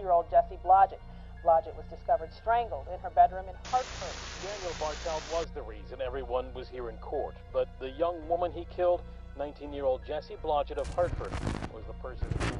[0.00, 1.00] the murder of 19-year-old Jesse Blodgett.
[1.44, 4.14] Blodgett was discovered strangled in her bedroom in Hartford.
[4.42, 8.66] Daniel Bartel was the reason everyone was here in court, but the young woman he
[8.74, 9.02] killed,
[9.38, 11.32] 19-year-old Jesse Blodgett of Hartford,
[11.72, 12.56] was the person who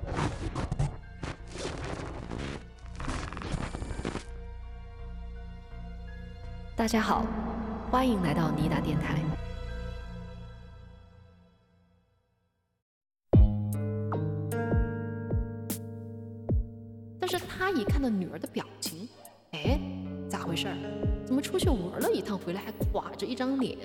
[6.77, 7.25] 大家好，
[7.91, 9.30] 欢迎来到尼达电台。
[17.72, 19.08] 一看到女儿的表情，
[19.52, 19.80] 哎，
[20.30, 20.78] 咋回事儿？
[21.26, 23.78] 怎么出去玩了一趟回来还垮着一张脸？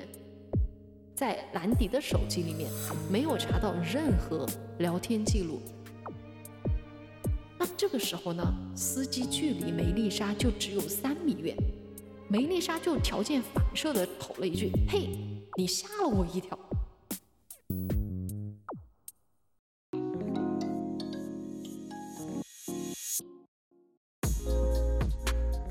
[1.14, 2.70] 在兰迪的手机里面
[3.10, 4.46] 没有查到任何
[4.78, 5.60] 聊天记录。
[7.58, 8.44] 那这个时候呢，
[8.74, 11.56] 司机距离梅丽莎就只有三米远。
[12.28, 15.08] 梅丽莎就条件反射的吼了一句：“嘿，
[15.56, 16.58] 你吓了我一跳。”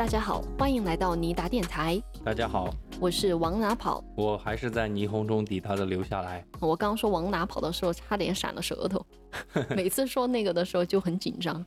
[0.06, 2.00] 大家好，欢迎来到尼达电台。
[2.24, 4.04] 大家好，我是往哪跑。
[4.16, 6.46] 我还是在霓虹中抵达的留下来。
[6.60, 9.04] 我刚说往哪跑的时候，差点闪了舌头。
[9.76, 11.66] 每次说那个的时候就很紧张。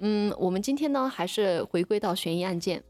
[0.00, 2.84] 嗯，我们今天呢，还是回归到悬疑案件。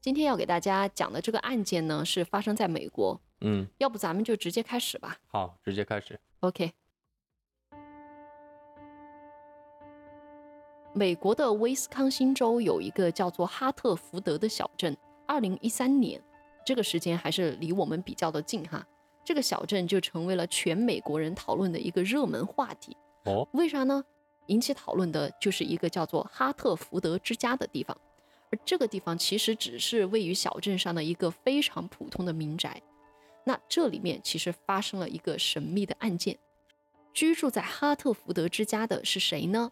[0.00, 3.20] 今天要给大家讲的这个案件呢，是发生在美国。
[3.42, 5.18] 嗯，要不咱们就直接开始吧。
[5.26, 6.18] 好，直接开始。
[6.40, 6.72] OK。
[10.92, 14.96] 美国的威斯康星州有一个叫做哈特福德的小镇。
[15.24, 16.20] 二零一三年，
[16.66, 18.84] 这个时间还是离我们比较的近哈。
[19.24, 22.96] 这个小镇就成为了全美国人讨论的一个热门话题。
[23.26, 24.04] 哦，为啥呢？
[24.46, 27.96] 引起讨论的就是一个叫做哈特福德之家的地方。
[28.50, 32.82] 而这个地方其实只是位于小镇上的一个非常普通的民宅，
[33.44, 36.36] 那这里面其实发生了一个神秘的案件。
[37.14, 39.70] 居住在哈特福德之家的是谁呢？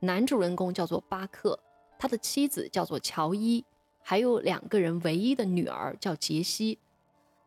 [0.00, 1.58] 男主人公叫做巴克，
[1.98, 3.64] 他的妻子叫做乔伊，
[4.02, 6.78] 还有两个人唯一的女儿叫杰西。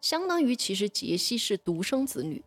[0.02, 2.44] 相当于其实杰西是独生子女，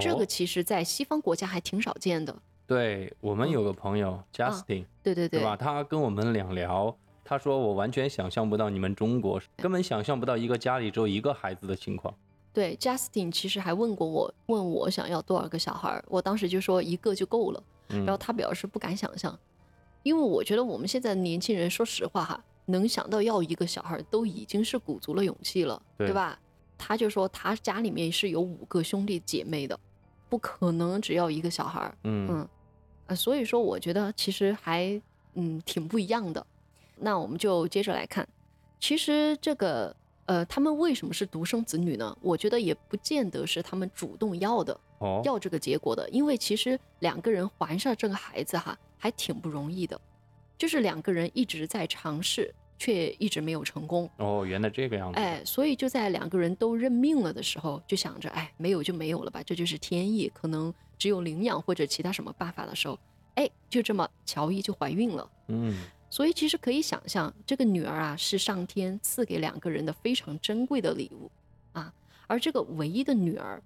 [0.00, 2.34] 这个其实在西方国家还挺少见的。
[2.66, 5.56] 对我们有个朋友 Justin，对对对，吧？
[5.56, 6.96] 他跟我们两聊。
[7.28, 12.14] 他说：“我完全想象不到你们中国根本想象不到一个家里只有一个孩子的情况。”
[12.54, 17.60] 对，Justin 其实还问过我，问我想要多少个小孩，我当时就说一个就够了。
[17.88, 19.38] 然后他表示不敢想象，
[20.02, 26.38] 因为我觉得我们现在的年轻人，说实话哈，能想到要一个小孩都已经是鼓足了勇气了，对吧？
[26.78, 29.78] 他就说他家里面是有五个兄弟姐妹的，
[30.28, 31.92] 不可能只要一个小孩。
[32.04, 32.48] 嗯嗯
[33.06, 35.00] 啊，所以说我觉得其实还
[35.34, 36.46] 嗯挺不一样的。
[36.96, 38.26] 那我们就接着来看，
[38.78, 39.94] 其实这个
[40.26, 42.16] 呃，他们为什么是独生子女呢？
[42.20, 50.00] 我觉得也不见得是他们主动要的，哦，要这个结果的，因为其实两个人怀上这个孩子哈，还挺不容易的，
[50.58, 54.10] 就是两个人一直在尝试，却一直没有成功。
[54.16, 55.18] 哦，原来这个样子。
[55.18, 62.98] 哎，所以就在两个人都认命了的时候，就想着，哎，没有就没有了吧，这就是天意，可能只有领养或者其他什么办法的时候，
[63.36, 65.30] 哎，就这么乔伊就怀孕了。
[65.46, 65.84] 嗯。
[66.08, 71.30] 所以其实可以想象，这个女儿啊是上天赐给两个人的非常珍贵的礼物
[71.72, 71.92] 啊。
[72.26, 73.62] 而这个唯一的女儿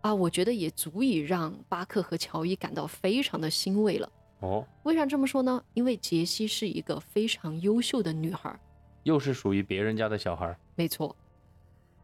[0.00, 4.10] 啊，我觉得也足以让巴克和乔伊感到非常的欣慰了。
[4.40, 5.62] 哦，为啥这么说呢？
[5.74, 8.58] 因为杰西是一个非常优秀的女孩，
[9.02, 10.56] 又是属于别人家的小孩。
[10.74, 11.16] 没错，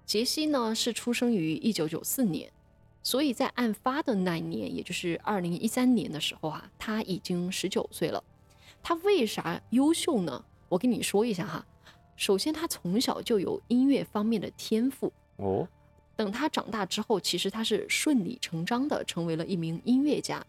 [0.05, 2.51] 杰西呢是出生于一九九四年，
[3.03, 8.23] 所以在案发的那一年，也就是二零一三年的时候啊，她已经十九岁了。
[8.83, 10.45] 他为啥优秀呢？
[10.69, 11.65] 我跟你说一下哈。
[12.17, 15.67] 首先，他从小就有音乐方面的天赋哦。
[16.15, 20.45] 等他长大之后，其实他是顺理成章的成为了一名音乐家。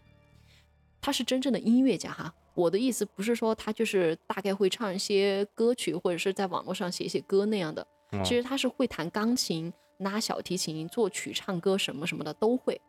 [1.00, 2.34] 他是真正的音乐家哈。
[2.54, 7.86] 我的意思不是说他就是大概会唱一些歌曲，或者是在网络上写写歌那样的。
[8.24, 12.80] 其实他是会弹钢琴、拉小提琴、作曲、唱歌什么什么的都会。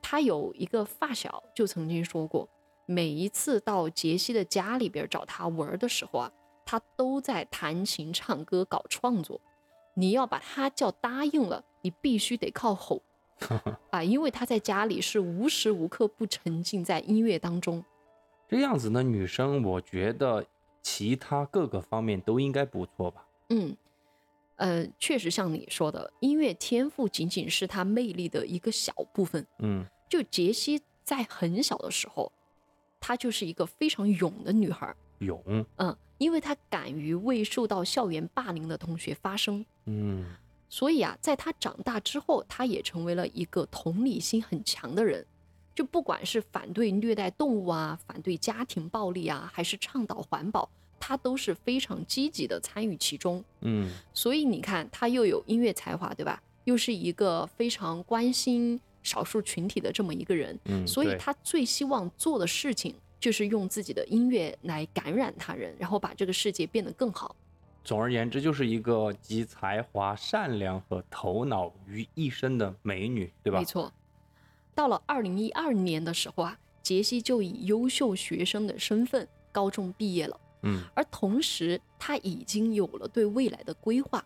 [0.00, 2.48] 他有一个发小就曾经说过。
[2.86, 6.32] 每一次到杰西的家里边找他玩的时候啊，
[6.64, 9.40] 他都在弹琴、唱歌、搞创作。
[9.94, 13.02] 你要把他叫答应了，你必须得靠吼
[13.90, 17.84] 啊，因为他在家里是无时无刻不沉浸在音乐当中。
[18.48, 20.46] 这样子的女生，我觉得
[20.82, 23.26] 其他各个方面都应该不错吧？
[23.48, 23.76] 嗯，
[24.56, 29.44] 呃，确实像你说的，音乐天赋仅仅是他魅力的一个小部分。
[29.58, 32.30] 嗯，就杰西在很小的时候。
[33.06, 35.40] 她就是一个非常勇的女孩，勇，
[35.76, 40.24] 嗯，因为她敢于为受到校园霸凌的同学发声，嗯，
[40.68, 45.24] 所以啊，在她长大之后，她也成为了一个同理心很强的人。
[45.72, 50.68] 就不管是反对虐待动物啊，反对家庭暴力啊，还是倡导环保，
[50.98, 53.44] 她都是非常积极的参与其中。
[53.60, 56.42] 嗯，所以你看，她又有音乐才华，对吧？
[56.64, 67.36] 又是一个非常关心少数群体的这么一个人，嗯所以他最希望做的事情就是用自己的音乐来感染他人，然后把这个世界变得更好。
[67.84, 73.64] 总而言之，就是一个集才华、善良和头脑于一身的美女，对吧没？
[73.64, 73.92] 错。
[74.74, 84.22] 到了二零一二年的时候啊，杰西就以优秀学生的身份高中毕业了，嗯而同时他已经有了对未来的规划，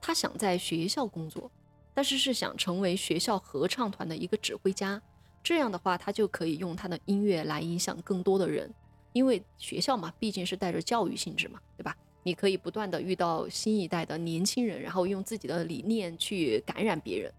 [0.00, 1.50] 他想在学校工作，
[1.98, 5.02] 但是是想成为学校合唱团的一个指挥家。
[5.42, 8.72] 这样的话，他就可以用他的音乐来影响更多的人，
[9.12, 11.96] 因为学校嘛，毕竟是带着教育性质嘛，对吧？
[12.22, 17.34] 你可以不断的遇到新一代的年轻人，然后用自己的理念去感染别人。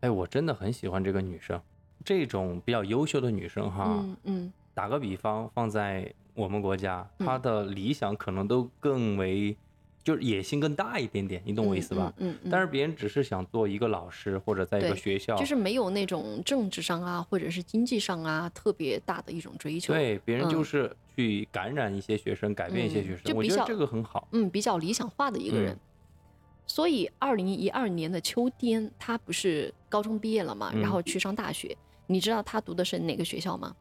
[0.00, 1.60] 哎，我真的很喜欢这个女生，
[2.02, 9.54] 这种比较优秀的女生哈，嗯嗯，打个比方，放在我们国家，嗯她的理想可能都更为，
[10.04, 12.12] 就是野心更大一点点，你懂我意思吧？
[12.18, 12.38] 嗯嗯。
[12.44, 24.26] 嗯但是别人只是想做一个老师，或者在一个学校，就是没有那种政治上啊，或者是经济上啊特别大的一种追求。，对别人就嗯是去感染一些学生，改变一些嗯学生，我觉得就比较这个很好。
[24.32, 25.72] 嗯，比较理想化的一个人。
[25.72, 25.80] 嗯
[26.64, 31.76] 所以，二零一二年的秋天，他不是高中毕业了嘛，嗯然后去上大学。
[32.06, 33.74] 你知道他读的是哪个学校吗？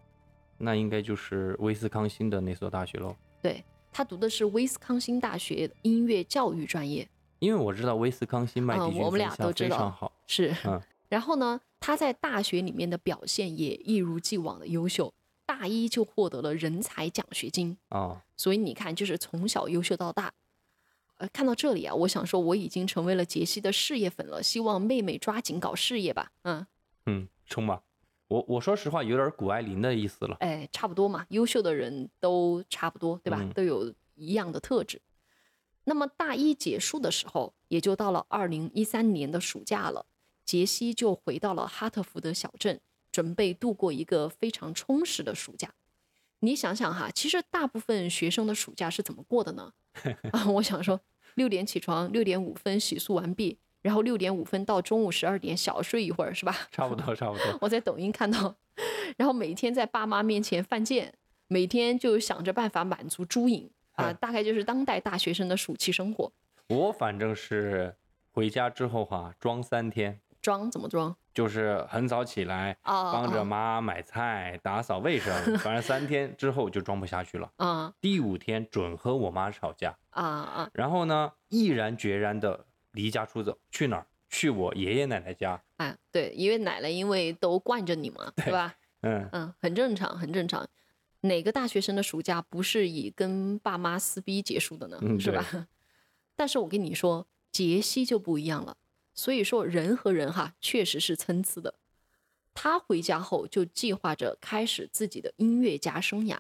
[0.58, 7.08] 那应该就是威斯康星的那所大学喽，对他读的是威斯康星大学音乐教育专业。
[7.40, 10.12] 因为我知道威斯康星麦迪逊嗯我们俩分校都知道非常好。
[10.28, 15.14] 是，嗯然后呢，他在大学里面的表现也一如既往的优秀，
[15.46, 17.78] 大一就获得了人才奖学金。
[17.90, 20.32] 啊，所以你看，就是从小优秀到大。
[21.18, 26.32] 呃，看到这里啊，我想说我已经成为了杰西的事业粉了，希望妹妹抓紧搞事业吧。
[26.44, 26.66] 嗯，
[27.08, 27.82] 嗯，冲吧！
[28.32, 30.38] 我我说实话，有点谷爱凌的意思了。
[30.40, 33.40] 哎，差不多嘛，优秀的人都差不多，对吧？
[33.42, 35.02] 嗯都有一样的特质。
[35.84, 40.06] 那么大一结束的时候，也就到了二零一三年的暑假了，
[40.46, 42.80] 杰西就回到了哈特福德小镇，
[43.12, 45.74] 准备度过一个非常充实的暑假。
[46.40, 49.74] 你想想哈，其实大部分学生的暑假是怎么过的呢？
[50.32, 51.02] 啊，我想说，
[51.36, 56.56] 六点起床，六点五分洗漱完毕，然后六点五分到中午十二点小睡一会儿，是吧？
[56.72, 57.58] 差不多，差不多。
[57.62, 58.56] 我在抖音看到，
[59.18, 61.14] 然后每天在爸妈面前犯贱，
[61.48, 66.32] 每天就想着办法满足猪瘾啊，嗨大概就是当代大学生的暑期生活。
[66.70, 67.96] 我反正是
[68.32, 73.12] 回家之后哈、装三天，装怎么装就是很早起来，啊？
[73.14, 77.50] 帮着啊妈买菜、打扫卫生，反正三天之后就装不下去了。
[77.58, 80.70] 啊第五天准和我妈吵架，啊啊！
[80.74, 84.08] 然后呢，毅然决然的离家出走，去哪儿？
[84.30, 85.62] 去我爷爷奶奶家。
[85.78, 88.76] 哎，对，因为奶奶因为都惯着你嘛，对吧？
[89.04, 90.70] 嗯，嗯，很正常，很正常。
[91.22, 94.98] 哪个大学生的暑假不是以跟爸妈撕逼结束的呢？
[95.02, 95.68] 嗯是吧？
[96.36, 98.78] 但是我跟你说，杰西就不一样了。
[99.14, 101.76] 所以说，人和人哈确实是参差的。
[102.54, 106.40] 他回家后就计划着开始自己的音乐家生涯。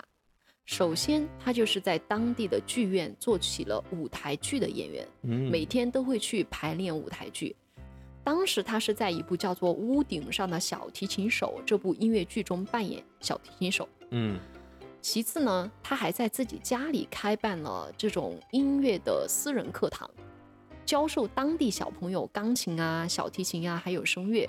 [0.66, 5.08] 首先，他就是在当地的剧院做起了舞台剧的演员。
[5.24, 7.56] 嗯每天都会去排练舞台剧。
[8.24, 13.90] 当时他是在一部叫做《屋顶上的小提琴手》这部音乐剧中扮演小提琴手。
[14.12, 14.40] 嗯
[15.02, 20.08] 其次呢，他还在自己家里开办了这种音乐的私人课堂，
[20.86, 24.48] 教授当地小朋友钢琴啊、小提琴啊，还有声乐。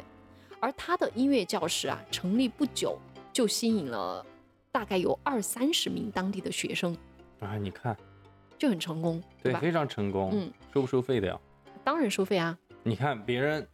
[0.60, 2.98] 而他的音乐教室啊，成立不久
[3.32, 4.24] 就吸引了
[4.72, 6.96] 大概有二三十名当地的学生，
[7.40, 7.94] 啊，你看，
[8.58, 9.60] 就很成功，对，吧？
[9.60, 10.30] 非常成功。
[10.32, 11.38] 嗯，收不收费的呀？
[11.84, 13.68] 当然收费啊，你看别人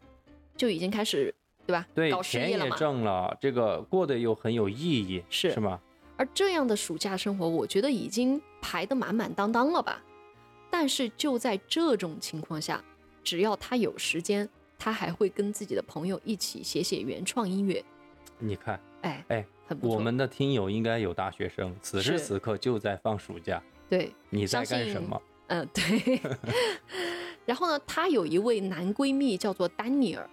[0.56, 1.32] 就已经开始
[1.64, 1.86] 对吧？
[1.94, 2.76] 对搞事钱也业了嘛。
[2.76, 5.80] 挣了，这个过得又很有意义，是是吗？
[6.16, 10.02] 而这样的暑假生活，我觉得已经排得满满当当了吧。
[10.68, 12.84] 但是就在这种情况下，
[13.22, 17.84] 只要他有时间，他还会跟自己的朋友一起写写原创音乐。
[18.38, 19.96] 你看，哎，哎，很不错。
[19.96, 25.20] 我们的听友应该有大学生，此时此刻就在放暑假，对，你在干什么？
[25.48, 26.20] 嗯、对。
[27.44, 30.28] 然后呢，她有一位男闺蜜叫做丹尼尔，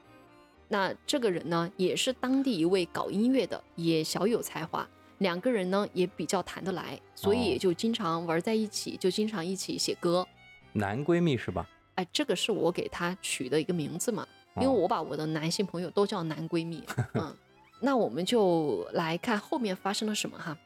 [0.69, 4.87] 那这个人呢，也是当地一位搞音乐的，也小有才华。
[5.19, 10.27] 两个人呢也比较谈得来，所以就经常玩在一起，就经常一起写歌。
[10.73, 11.65] 男闺蜜是吧？
[11.95, 14.27] 哎，这个是我给他取的一个名字嘛，
[14.57, 16.83] 因为哦我把我的男性朋友都叫男闺蜜。
[17.15, 17.33] 嗯，
[17.79, 20.57] 那我们就来看后面发生了什么哈。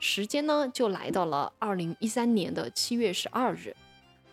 [0.00, 3.74] 时间呢，就来到了二零一三年的七月十二日，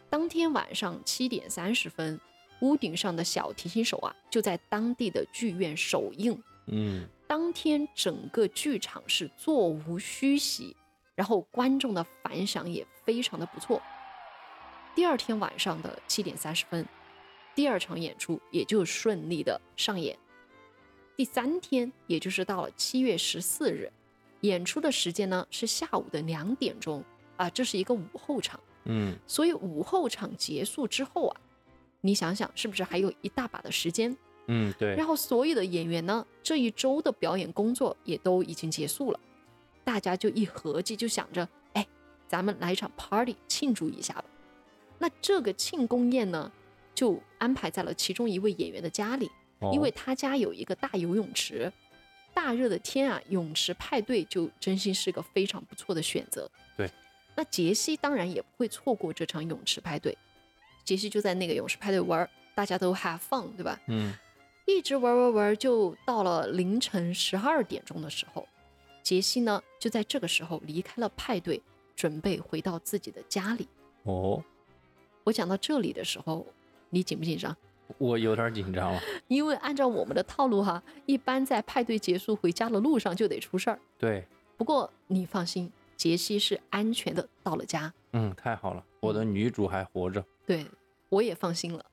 [0.10, 2.19] 当天晚上七点三十分，
[2.60, 10.75] 屋顶上的小提琴手啊，就在当地的剧院首映，嗯，当天整个剧场是座无虚席，
[11.15, 13.81] 然后观众的反响也非常的不错。
[14.93, 16.86] 第二天晚上的七点三十分，
[17.55, 20.17] 第二场演出也就顺利的上演。
[21.21, 23.91] 第三天，也就是到了七月十四日，
[24.39, 27.03] 演出的时间呢是下午的两点钟
[27.37, 28.59] 啊，这是一个午后场。
[28.85, 31.41] 嗯，所以午后场结束之后啊，
[32.01, 34.17] 你想想是不是还有一大把的时间？
[34.47, 39.19] 嗯，对然，后所有的演员呢，这一周的表演工作也都已经结束了，
[39.83, 41.87] 大家就一合计，就想着，哎，
[42.27, 44.25] 咱们来一场 party 庆祝一下吧。
[44.97, 46.51] 那这个庆功宴呢，
[46.95, 49.29] 就安排在了其中一位演员的家里，
[49.74, 51.72] 因为哦他家有一个大游泳池。
[52.34, 56.50] 大热的天啊，泳池派对就真心是个非常不错的选择。
[56.77, 56.89] 对，
[57.36, 60.18] 那杰西当然也不会错过这场泳池派对。
[60.86, 63.77] 杰西就在那个泳池派对玩，大家都 have fun，对吧？
[63.88, 64.13] 嗯，
[64.65, 68.48] 一直玩玩玩，就到了凌晨十二点钟的时候，
[69.03, 71.62] 杰西呢就在这个时候离开了派对，
[71.98, 73.68] 准备回到自己的家里。
[74.03, 74.41] 哦，
[75.25, 76.48] 我讲到这里的时候，
[76.89, 77.53] 你紧不紧张？
[77.98, 79.01] 我有点紧张了。
[79.27, 83.79] 因为按照我们的套路哈，一般在派对结束回家的路上就得出事儿。
[83.98, 84.25] 对，
[84.57, 90.24] 不过你放心，杰西是安全的到了家，嗯，太好了，我的女主还活着。
[90.45, 90.65] 对
[91.10, 91.86] 我也放心了。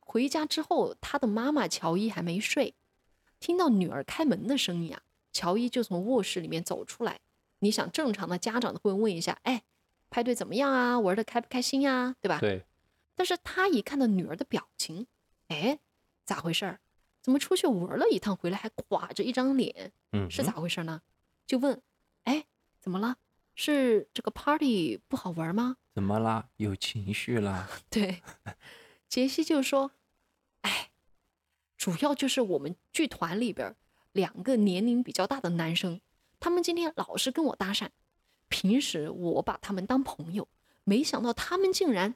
[0.00, 2.74] 回家之后，他的妈妈乔伊还没睡，
[3.40, 5.00] 听到女儿开门的声音啊，
[5.32, 7.18] 乔伊就从卧室里面走出来。
[7.58, 9.62] 你想，正常的家长都会问一下，哎，
[10.08, 10.98] 派对怎么样啊？
[10.98, 12.38] 玩的开不开心呀、对吧？
[12.38, 12.64] 对，
[13.14, 15.06] 但是他一看到女儿的表情，
[15.48, 15.78] 哎，
[16.24, 16.80] 咋回事儿？
[17.22, 19.92] 怎么出去玩了一趟回来还垮着一张脸？
[20.12, 21.02] 嗯，是咋回事呢？
[21.46, 21.82] 就问，
[22.24, 22.46] 哎，
[22.80, 23.16] 怎么了？
[23.54, 25.76] 是这个 party 不好玩吗？
[25.94, 26.48] 怎么啦？
[26.56, 27.68] 有情绪啦？
[27.90, 28.22] 对，
[29.08, 29.92] 杰西就说
[30.62, 30.90] ：“哎，
[31.76, 33.74] 主要就是我们剧团里边
[34.12, 36.00] 两个年龄比较大的男生，
[36.38, 37.88] 他们今天老是跟我搭讪。
[38.48, 40.46] 平时我把他们当朋友，
[40.84, 42.14] 没想到他们竟然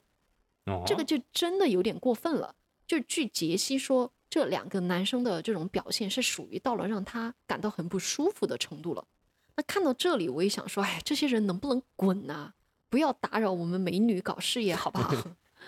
[0.65, 2.55] 哦，这个就真的有点过分了。
[2.91, 9.05] 就据杰西说，这两个男生的这种表现是属于到了让他感到很不舒服的程度了。
[9.55, 12.51] 那看到这里，我也想说，哎，这些人能不能滚呐、
[12.89, 15.15] 不要打扰我们美女搞事业，好不好？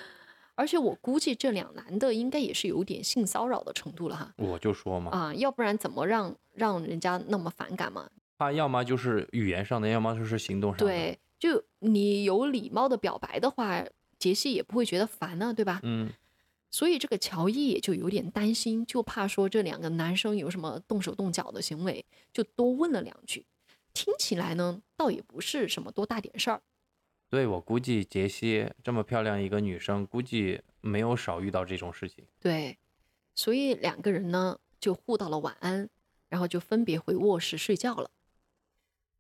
[0.56, 4.34] 而且我估计这两男的应该也是有点性骚扰的程度了哈。
[4.36, 8.10] 我就说嘛，啊，要不然怎么让让人家那么反感嘛？
[8.38, 13.82] 他要么就是语言上的，要么就是行动上的。，对，就你有礼貌的表白的话，
[14.20, 15.80] 杰西也不会觉得烦呢、对吧？
[15.84, 16.10] 嗯，
[16.74, 22.04] 所以这个乔伊也就有点担心，就怕说这两个男生有什么动手动脚的行为，
[22.34, 23.46] 就多问了两句。
[23.94, 26.64] 听起来呢，倒也不是什么多大点事儿。
[27.30, 32.26] 对我估计杰西这么漂亮一个女生，估计没有少遇到这种事情。
[32.40, 32.80] 对，
[33.36, 35.88] 所以两个人呢就互道了晚安，
[36.28, 38.10] 然后就分别回卧室睡觉了。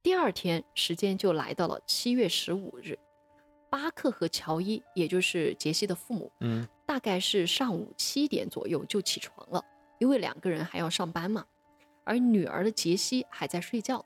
[0.01, 2.97] 第二天，时间就来到了七月十五日，
[3.69, 9.65] 巴克和乔伊，也就是杰西的父母，嗯，大概是上午七点左右就起床了，
[9.97, 11.43] 因为两个人还要上班嘛。
[12.03, 14.05] 而女儿的杰西还在睡觉。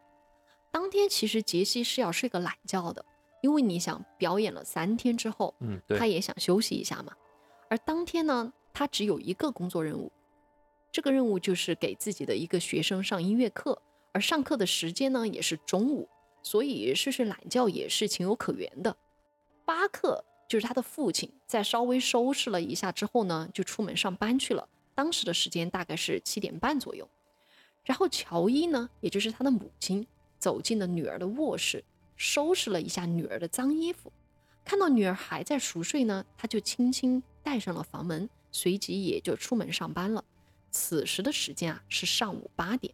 [0.71, 3.03] 当天其实杰西是要睡个懒觉的，
[3.41, 7.11] 因为你想表演了三天之后，嗯，对他，也想休息一下嘛。
[7.69, 10.09] 而当天呢，他只有一个工作任务，
[10.89, 13.81] 这个任务就是给自己的一个学生上音乐课，
[14.13, 16.07] 而上课的时间呢也是中午，
[16.41, 18.95] 所以睡睡懒觉也是情有可原的。
[19.65, 24.67] 巴克就是他的父亲，在稍微收拾了一下之后呢，就出门上班去了。
[24.95, 27.07] 当时的时间大概是七点半左右。
[27.83, 30.05] 然后乔伊呢，也就是他的母亲，
[30.39, 31.83] 走进了女儿的卧室，
[32.15, 34.11] 收拾了一下女儿的脏衣服。
[34.65, 40.23] 看到女儿还在熟睡呢，他就轻轻带上了房门，随即也就出门上班了。
[40.71, 42.93] 此时的时间啊是上午八点。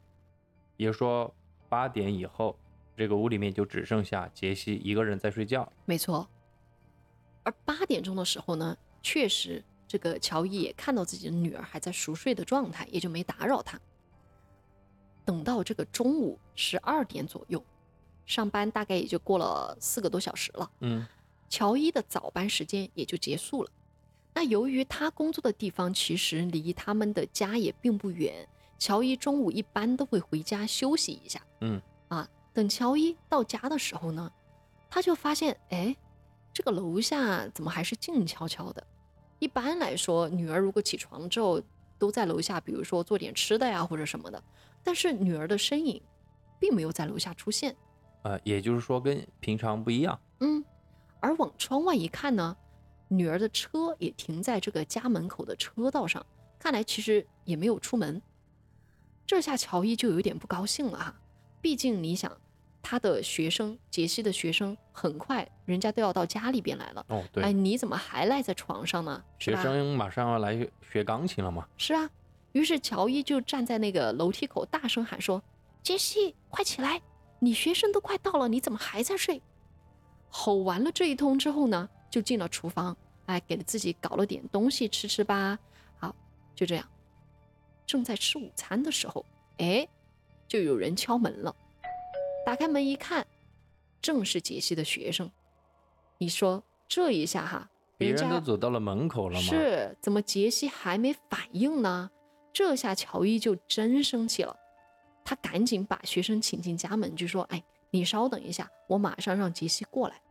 [0.77, 1.33] 也就是说
[1.69, 2.55] 八点以后，
[2.95, 5.72] 这个屋里面就只剩下杰西一个人在睡觉。
[5.86, 6.29] 没错。
[7.44, 13.80] 而八点钟的时候呢，确实这个乔伊也看到自己的女儿还在熟睡的状态，也就没打扰她。
[15.26, 17.64] 等到这个中午十二点左右，
[18.26, 20.72] 上班大概也就过了四个多小时了。
[20.82, 21.06] 嗯，
[21.50, 23.70] 乔伊的早班时间也就结束了。
[24.34, 28.48] 那由于他工作的地方其实离他们的家也并不远，
[28.80, 31.42] 乔伊中午一般都会回家休息一下。
[31.62, 34.32] 嗯，啊，等乔伊到家的时候呢，
[34.90, 35.96] 他就发现，哎，
[36.53, 38.86] 这个楼下怎么还是静悄悄的？
[39.39, 41.62] 一般来说，女儿如果起床之后
[41.98, 44.41] 都在楼下，比如说做点吃的呀或者什么的，
[44.83, 46.01] 但是女儿的身影
[46.60, 47.75] 并没有在楼下出现。
[48.22, 50.17] 呃，也就是说跟平常不一样。
[50.39, 50.63] 嗯，
[51.19, 52.55] 而往窗外一看呢，
[53.07, 56.25] 女儿的车也停在这个家门口的车道上，
[56.60, 58.22] 看来其实也没有出门。
[59.25, 61.15] 这下乔伊就有点不高兴了哈，
[61.62, 62.31] 毕竟你想，
[62.84, 69.24] 他的学生杰西的学生很快人家都要到家里边来了，哦，对，哎，你怎么还赖在床上呢？
[69.40, 69.56] 学？
[69.56, 71.66] 生马上要来学钢琴了嘛？
[71.78, 72.08] 是啊，
[72.52, 75.42] 于是乔伊就站在那个楼梯口大声喊说
[75.82, 77.02] ：“杰西，快起来！
[77.40, 79.42] 你学生都快到了，你怎么还在睡？”
[80.30, 82.96] 吼完了这一通之后呢，就进了厨房，
[83.28, 85.58] 哎，给自己搞了点东西吃吃吧。
[85.98, 86.13] 好，
[86.54, 86.86] 就这样，
[87.88, 89.25] 正在吃午餐的时候，
[89.60, 89.88] 哎，
[90.50, 91.56] 就有人敲门了。
[92.46, 93.26] 打开门一看，
[94.02, 95.32] 正是杰西的学生。
[96.18, 99.48] 你说这一下哈，别人都走到了门口了吗？
[99.48, 102.10] 是，怎么杰西还没反应呢？
[102.52, 104.56] 这下乔伊就真生气了，
[105.26, 110.22] 他赶紧把学生请进家门，就说：“哎，你稍等一下，我马上让杰西过来。”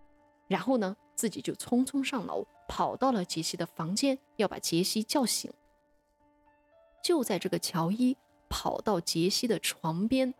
[0.46, 5.50] 然后呢，自己就匆匆上楼，跑到了杰西的房间，要把杰西叫醒。
[7.02, 8.16] 就在这个乔伊
[8.48, 10.32] 跑到杰西的床边，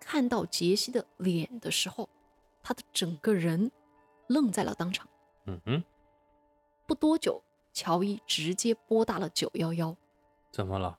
[0.00, 2.08] 看到杰西的脸的时候，
[2.62, 3.70] 他的整个人
[4.26, 5.08] 愣在了当场。
[5.46, 5.84] 嗯哼，
[6.86, 9.96] 不多久，乔伊直接拨打了九幺幺。
[10.50, 10.98] 怎么了？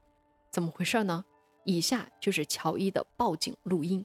[0.49, 1.25] 怎么回事呢？
[1.65, 4.03] 以下就是乔伊的报警录音。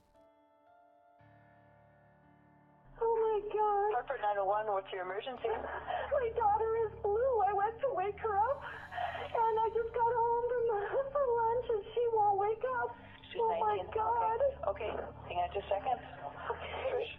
[3.01, 3.95] Oh my god.
[3.95, 5.49] Hartford 911, what's your emergency?
[5.49, 7.41] My daughter is blue.
[7.47, 10.67] I went to wake her up and I just got home from,
[11.13, 12.95] from lunch and she won't wake up.
[13.35, 13.91] She's oh my 19.
[13.93, 14.41] god.
[14.71, 14.91] Okay.
[14.91, 14.91] okay,
[15.29, 15.99] hang on just a second.
[16.51, 17.19] Okay.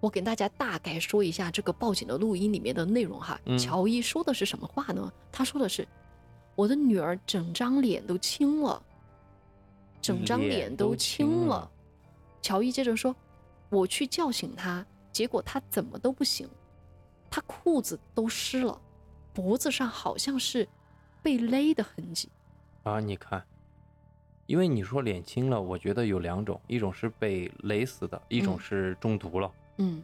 [0.00, 3.38] 我给大家大概说一下这个报警的录音里面的内容哈。
[3.44, 5.12] 嗯乔伊说的是什么话呢？
[5.30, 5.86] 他说的是
[6.56, 8.82] ：“我的女儿整张脸都青了，
[10.00, 11.56] 整张脸脸都都青青了。
[11.56, 11.70] 了
[12.40, 13.14] 乔伊接着说
[13.68, 16.48] ：“我去叫醒她，结果她怎么都不醒，
[17.28, 18.80] 她裤子都湿了，
[19.34, 20.66] 脖子上好像是
[21.22, 22.30] 被勒的痕迹。
[22.88, 23.44] 啊，你看，
[24.46, 29.52] 因为你说脸青了，我觉得有两种，一种是被勒死的，一种嗯是中毒了。
[29.76, 30.02] 嗯，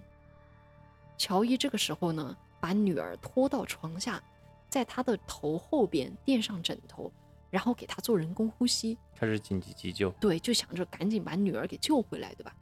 [1.17, 4.23] 乔伊这个时候呢，把女儿拖到床下，
[4.69, 7.11] 在她的头后边垫上枕头，
[7.51, 8.99] 然后给她做人工呼吸。
[9.17, 10.11] 开始紧急急救。
[10.21, 12.55] 对，就想着赶紧把女儿给救回来，对吧？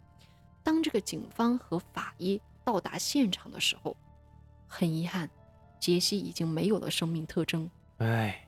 [0.62, 3.96] 当这个警方和法医到达现场的时候，
[4.68, 5.28] 很遗憾，
[5.80, 7.68] 杰西已经没有了生命特征。
[7.98, 8.46] 哎，唉，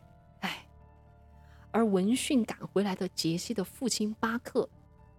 [1.75, 4.69] 而闻讯赶回来的杰西的父亲巴克，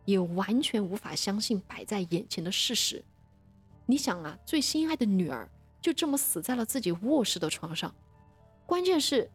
[0.06, 3.04] 也完全无法相信摆在眼前的事实。
[3.86, 5.50] 你想啊，最心爱的女儿
[5.82, 7.94] 就这么死在了自己卧室的床上，
[8.66, 9.30] 关键是，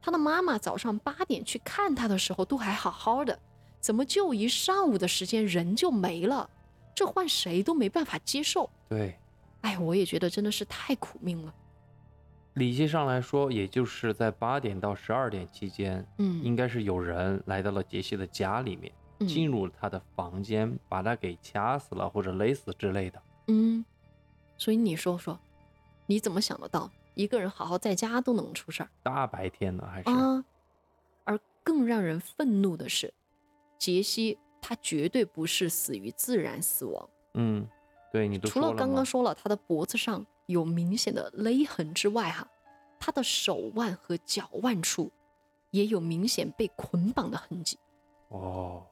[0.00, 3.36] 他的妈妈早上八点去看他的时候都还好好的，
[3.80, 6.48] 怎么就一上午的时间人就没了？
[6.94, 8.70] 这换谁都没办法接受。
[8.88, 9.18] 对，
[9.62, 11.52] 哎，我也觉得真的是太苦命了。
[12.54, 23.22] 理性上来说，也就是在八点到十二点期间，嗯，应该是有人来到了杰西的家里面，嗯进入了他的房间，把他给掐死了或者勒死之类的。
[23.46, 23.84] 嗯，
[24.56, 25.38] 所以你说说，
[26.06, 30.10] 你怎么想得到一个人好好在家都能出事儿大白天的还是？
[30.10, 30.44] 啊？
[31.24, 33.14] 而更让人愤怒的是，
[33.78, 37.66] 杰西他绝对不是死于自然死亡，嗯，
[38.12, 42.48] 对你都除了刚刚说了他的脖子上有明显的勒痕之外，哈，
[43.00, 45.10] 他的手腕和脚腕处
[45.70, 47.76] 也有明显被捆绑的痕迹。
[48.28, 48.86] 哦，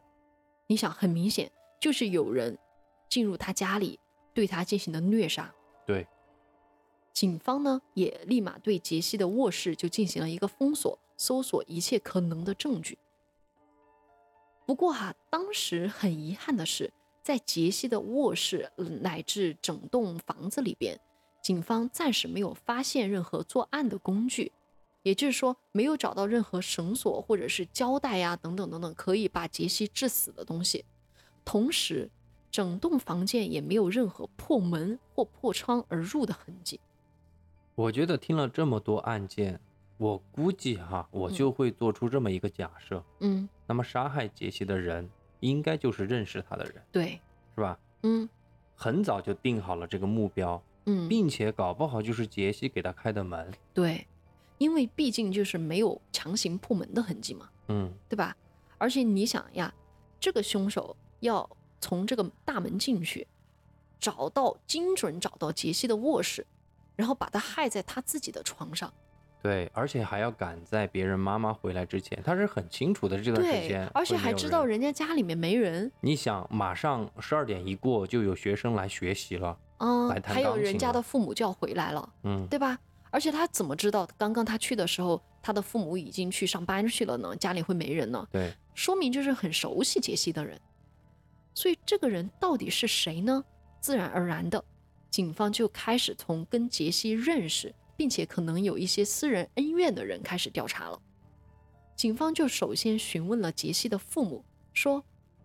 [0.67, 2.59] 你想，很明显就是有人
[3.09, 4.01] 进入他家里，
[4.35, 5.55] 对他进行了虐杀。
[5.87, 6.07] 对，
[7.13, 12.99] 警方呢也立马对杰西的卧室就进行了一个封锁，搜索一切可能的证据。
[14.67, 16.93] 不过哈、当时很遗憾的是，
[17.23, 21.01] 在杰西的卧室呃乃至整栋房子里边，
[21.43, 24.53] 警方暂时没有发现任何作案的工具，
[25.03, 30.85] 也就是说，没有找到任何绳索或者是胶带呀、等等等等可以把杰西致死的东西。
[31.45, 32.11] 同时，
[32.51, 36.79] 整栋房间也没有任何破门或破窗而入的痕迹。
[37.75, 39.59] 我觉得听了这么多案件，
[39.97, 45.09] 我估计哈，我就会做出这么一个假设：嗯，那么杀害杰西的人，
[45.41, 47.21] 应该就是认识他的人，对，
[47.55, 47.79] 是吧？
[48.03, 48.29] 嗯
[48.75, 53.53] 很早就定好了这个目标，嗯，并且搞不好就是杰西给他开的门。
[53.73, 54.07] 对，
[54.59, 58.37] 因为毕竟就是没有强行破门的痕迹嘛，嗯，对吧？
[58.79, 59.73] 而且你想呀，
[60.19, 61.49] 这个凶手要
[61.81, 63.27] 从这个大门进去，
[63.99, 66.47] 找到精准找到杰西的卧室，
[66.97, 68.93] 然后把他害在他自己的床上。
[69.43, 74.65] 对，而且还要赶在别人妈妈回来之前，他是很清楚的这段时对间，，而且还知道。
[74.67, 82.79] 人家家里面没人你想，马上十二点一过，就有学生来学习了，啊来，弹还有人家的父母就要回来了，嗯，对吧？
[83.11, 87.35] 而且他怎么知道刚刚他去的时候，他的父母已经去上班去了呢？
[87.35, 88.25] 家里会没人呢？
[88.31, 90.61] 对，说明就是很熟悉杰西的人。
[91.55, 93.43] 所以这个人到底是谁呢？
[93.81, 94.63] 自然而然的，
[95.11, 101.01] 警方就开始从跟杰西认识，并且可能有一些私人恩怨的人开始调查了。
[101.97, 105.03] 警方就首先询问了杰西的父母，说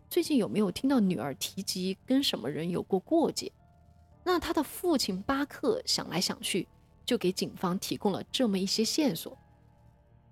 [0.10, 3.52] 最近有没有听到女儿提及跟什么人有过过节？
[4.28, 6.68] 那他的父亲巴克想来想去，
[7.06, 9.38] 就给警方提供了这么一些线索。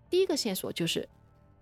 [0.10, 1.08] 第一个线索就是，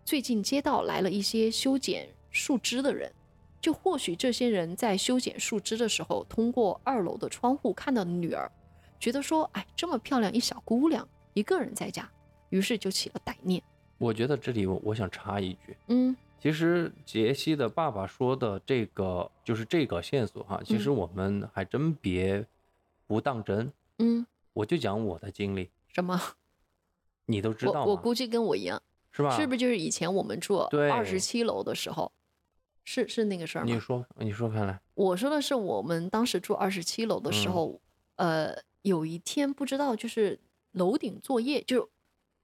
[0.06, 3.12] 最近街道来了一些修剪树枝的人，
[3.60, 8.50] 就或许这些人在修剪树枝的时候，通过二楼的窗户看到女儿，
[8.98, 12.10] 觉得说，哎，这么漂亮一小姑娘，一个人在家，
[12.50, 13.62] 于是就起了歹念。
[13.98, 22.46] 我觉得这里我我想插一句，嗯其实杰西的爸爸说的这个就是这个线索哈，其实嗯我们还真别
[23.06, 23.72] 不当真。
[24.00, 26.20] 嗯，我就讲我的经历，什么？
[27.28, 27.82] 你都知道吗？
[27.86, 29.30] 我我估计跟我一样，是吧？
[29.38, 32.12] 是不是就是以前我们住对二十七楼的时候，
[32.84, 33.72] 是是那个事儿吗？
[33.72, 37.82] 你说，你说看来，我说的是我们当时住二十七楼的时嗯候，
[38.16, 40.40] 呃，有一天不知道就是
[40.72, 41.88] 楼顶作业，就是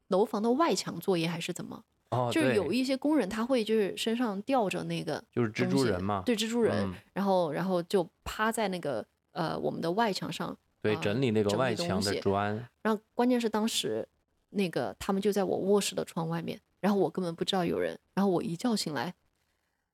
[0.10, 14.08] 楼房的外墙作业还是怎么，哦，就是有一些工人他会就是身上吊着那个就是蜘蛛人嘛，对蜘蛛人，嗯然后然后就趴在那个呃我们的外墙上，对，啊整理那个外墙的砖，然后关键是当时
[14.52, 19.14] 那个他们就在我卧室的窗外面，然后我根本不知道有人，然后我一觉醒来，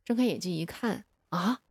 [0.06, 1.62] 睁开眼睛一看啊，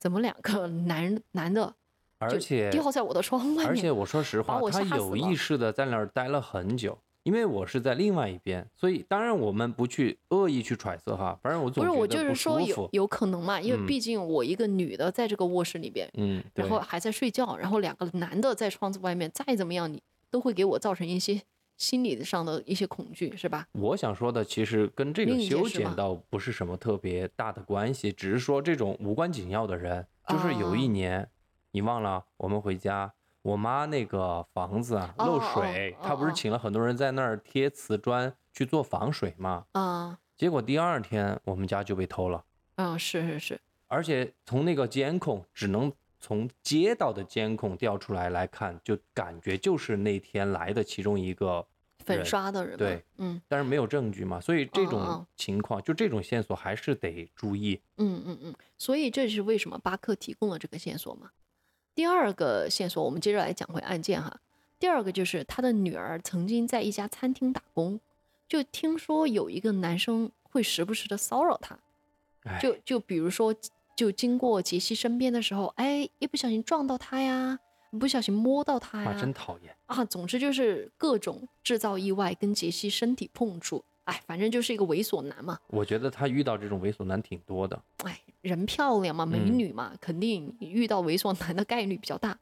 [0.00, 1.76] 怎么两个男男的
[2.20, 3.66] 就而且掉在我的窗外面？
[3.68, 12.60] 而且我说实话，他有意识的在那儿待了很久，因为我是在另外一边，所以当然我们不去恶意去揣测哈，反正我总不是我就是说。
[12.60, 21.42] 有有可能嘛，因为嗯毕竟我一个女的在这个卧室里边，嗯，然后还在睡觉，然后两个男的在窗子外面，再怎么样你都会给我造成一些
[21.76, 23.66] 心理上的一些恐惧，是吧？
[23.72, 31.28] 我想说的其实跟这个修剪倒不是什么特别大的关系，只是说这种无关紧要的人，就是有一哦年，
[31.72, 33.12] 你忘了我们回家。
[33.46, 39.64] 我妈那个房子啊漏水，哦她不是哦请了很多人在那儿贴瓷砖去做防水嘛？
[39.70, 42.44] 啊、结果第二天我们家就被偷了。
[42.74, 51.64] 嗯，是是是，而且从那个监控只能从街道的监控调出来来看，就感觉就是那天来的其中一个
[52.04, 57.80] 粉，刷的人，对嗯但是没有证据嘛，所以这种情况，就这种线索还是得注意。
[57.98, 61.30] 嗯嗯嗯，所以这是为什么巴克提供了这个线索嘛。
[61.96, 64.38] 第二个线索，我们接着来讲回案件哈。
[64.78, 67.98] 第二个就是他的女儿曾经在一家餐厅打工，
[68.46, 71.78] 就听说有一个男生会时不时的骚扰她，
[72.42, 73.54] 哎，就就比如说，
[73.96, 77.58] 就经过杰西身边的时候，哎，一不小心撞到他呀，
[77.98, 79.74] 不小心摸到他哇，呀，真讨厌。
[79.86, 85.58] 啊，总之就是各种制造意外，跟杰西身体碰触，哎，反正就是一个猥琐男嘛。
[85.68, 87.80] 我觉得他遇到这种猥琐男挺多的。
[88.04, 92.36] 哎，人漂亮嘛，美嗯女嘛，肯定遇到猥琐男的概率比较大。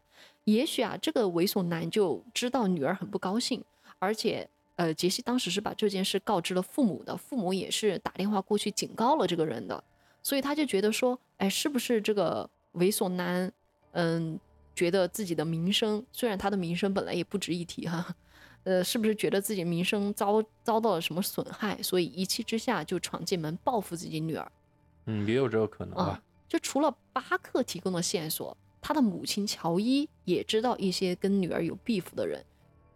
[0.44, 3.64] 也许啊，这个猥琐男就知道女儿很不高兴，
[3.98, 9.82] 而且呃，杰西当时是把这件事告知了父母的，父母也是打电话过去警告了这个人的，
[10.22, 13.50] 所以他就觉得说，哎，是不是这个猥琐男，
[13.92, 14.38] 嗯，
[14.74, 18.14] 觉得自己的名声，虽然他的名声本来也不值一提哈，
[18.64, 24.50] 呃，是不是觉得自己名声遭遭到了什么损害，所以一气之下就闯进门报复自己女儿。
[25.06, 32.44] 嗯，也有这个可能吧啊。，就除了巴克提供的线索，他的母亲乔伊也知道一些跟女儿有 beef 的人。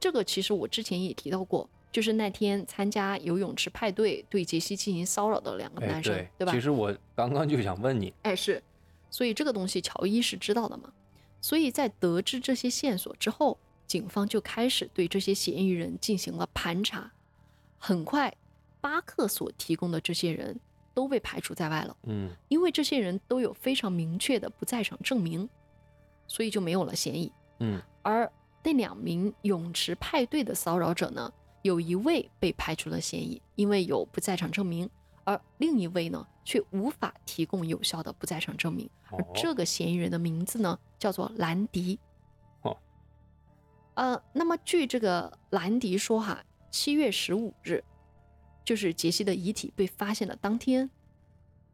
[0.01, 6.61] 这个其实我之前也提到过，就是那天参加游泳池派对对杰西进行骚扰的两个哎，男生，对，吧其？
[6.61, 8.63] 实我刚刚就想问你，哎，是，
[9.11, 10.93] 所以这个东西乔伊是知道的嘛。
[11.41, 17.11] 所以在得知这些线索之后，警方就开始对这些嫌疑人进行了盘查。
[17.79, 18.33] 很快，
[18.81, 20.61] 巴克所提供的这些人
[20.93, 21.97] 都被排除在外了。
[22.05, 25.49] 嗯，因为这些人都有非常明确的不在场证明，
[26.27, 27.33] 所以就没有了嫌疑。
[27.61, 28.31] 嗯，而
[28.63, 34.91] 那两名泳池派对的骚扰者呢，有一位被排除了嫌疑，因为有不在场证明，
[35.25, 38.91] 而另一位呢却无法提供有效的不在场证明。
[39.11, 41.99] 而哦这个嫌疑人的名字呢，叫做兰迪。
[43.99, 47.83] 哦，呃，那么据这个兰迪说哈，七月十五日，
[48.65, 50.89] 就是杰西的遗体被发现的当天，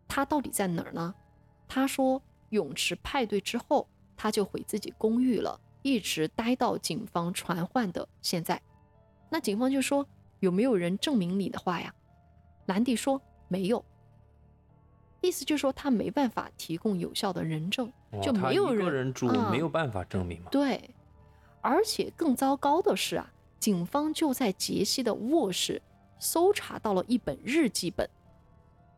[0.09, 1.15] 他到底在哪儿呢？
[1.69, 8.61] 他说，泳池派对之后，他就回自己公寓了，一直待到警方传唤的现在。
[9.29, 10.07] 那警方就说，
[10.41, 11.95] 有没有人证明你的话呀？
[12.67, 13.85] 兰迪说没有，
[15.21, 17.93] 意思就是说他没办法提供有效的人证。
[18.23, 20.49] 就没有人人住，啊没有办法证明嘛。
[20.49, 20.94] 对，
[21.65, 25.81] 而且更糟糕的是啊，警方就在杰西的卧室
[26.19, 28.07] 搜查到了一本日记本，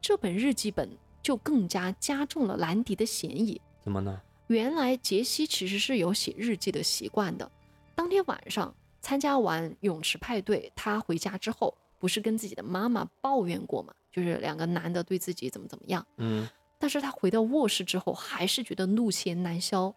[0.03, 0.91] 这本日记本
[1.23, 3.61] 就更加加重了兰迪的嫌疑。
[3.85, 4.21] 怎么呢？
[4.49, 7.49] 原来杰西其实是有写日记的习惯的。
[7.95, 13.95] 当天晚上参加完泳池派对，他回家之后不是跟自己的妈妈抱怨过吗？
[14.11, 16.05] 就是两个男的对自己怎么怎么样。
[16.17, 16.49] 嗯，
[16.81, 19.95] 但是他回到卧室之后，还是觉得怒气难消，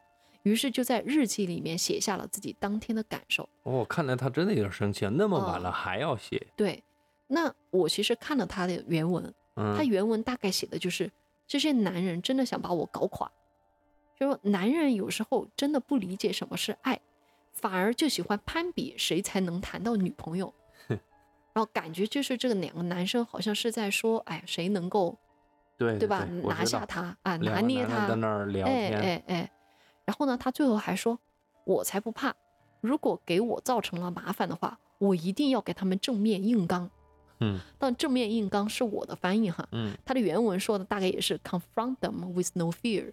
[0.50, 3.48] 于是就在日记里面写下了自己当天的感受。
[3.64, 5.64] 哦，看来他真的有点生气啊，那么晚哦。
[5.64, 6.48] 了还要写。
[6.56, 6.84] 对，
[7.28, 11.12] 那我其实看了他的原文，嗯，他原文大概写的就是
[11.46, 13.32] 这些男人真的想把我搞垮，
[14.20, 17.00] 就说男人有时候真的不理解什么是爱，
[17.54, 20.54] 反而就喜欢攀比谁才能谈到女朋友，
[20.88, 25.18] 然后感觉就是这个两个男生好像是在说，哎，谁能够
[25.78, 28.66] 对对吧，拿下他啊，拿捏他男的在，那儿聊。
[28.66, 29.52] 哎，哎哎，
[30.10, 31.20] 然后呢，他最后还说，
[31.66, 32.34] 我才不怕，
[32.82, 36.90] 如果给我造成了麻烦的话，我一定要给他们正面硬刚。
[37.42, 43.12] 嗯 但正面硬刚是我的翻译哈，嗯，他的原文说的大概也是 confront them with no fear。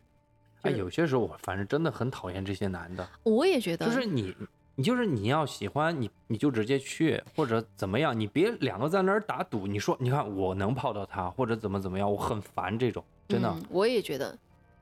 [0.63, 4.35] 哎，有些时候我反正真的很讨厌这些男的，我也觉得，就是你，
[4.77, 13.51] 你就是你要喜欢你，你就直接去，或者怎么样，你别两个在那儿打赌，你说你看我能泡到他，或者怎么怎么样，我很烦这种，真的。
[13.51, 14.37] 嗯，我也觉得，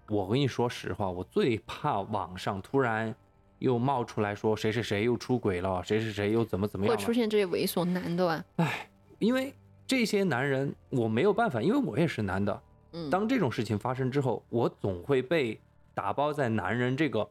[0.08, 3.14] 我跟你说实话，我最怕网上突然
[3.58, 8.70] 又冒出来说谁谁谁又出轨了，谁谁谁又怎么怎么样会出，现这些猥琐男的吧？
[9.18, 9.54] 因为
[9.86, 12.62] 这些男人我没有办法，因为我也是男的，
[12.92, 15.58] 嗯，当这种事情发生之后，我总会被
[15.94, 17.26] 打包在男人这个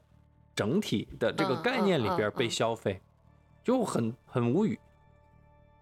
[0.55, 3.01] 整体的这个嗯概念里边被嗯嗯嗯消费，
[3.63, 4.79] 就很很无语。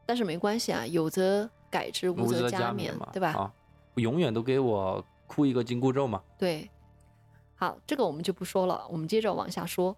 [0.06, 3.30] 但是没关系啊，有则改之，无无则加勉嘛，对吧？
[3.30, 3.54] 啊，
[3.96, 6.22] 永远都给我哭一个紧箍咒嘛。
[6.38, 6.70] 对，
[7.62, 9.96] 好，这个我们就不说了，我们接着往下说。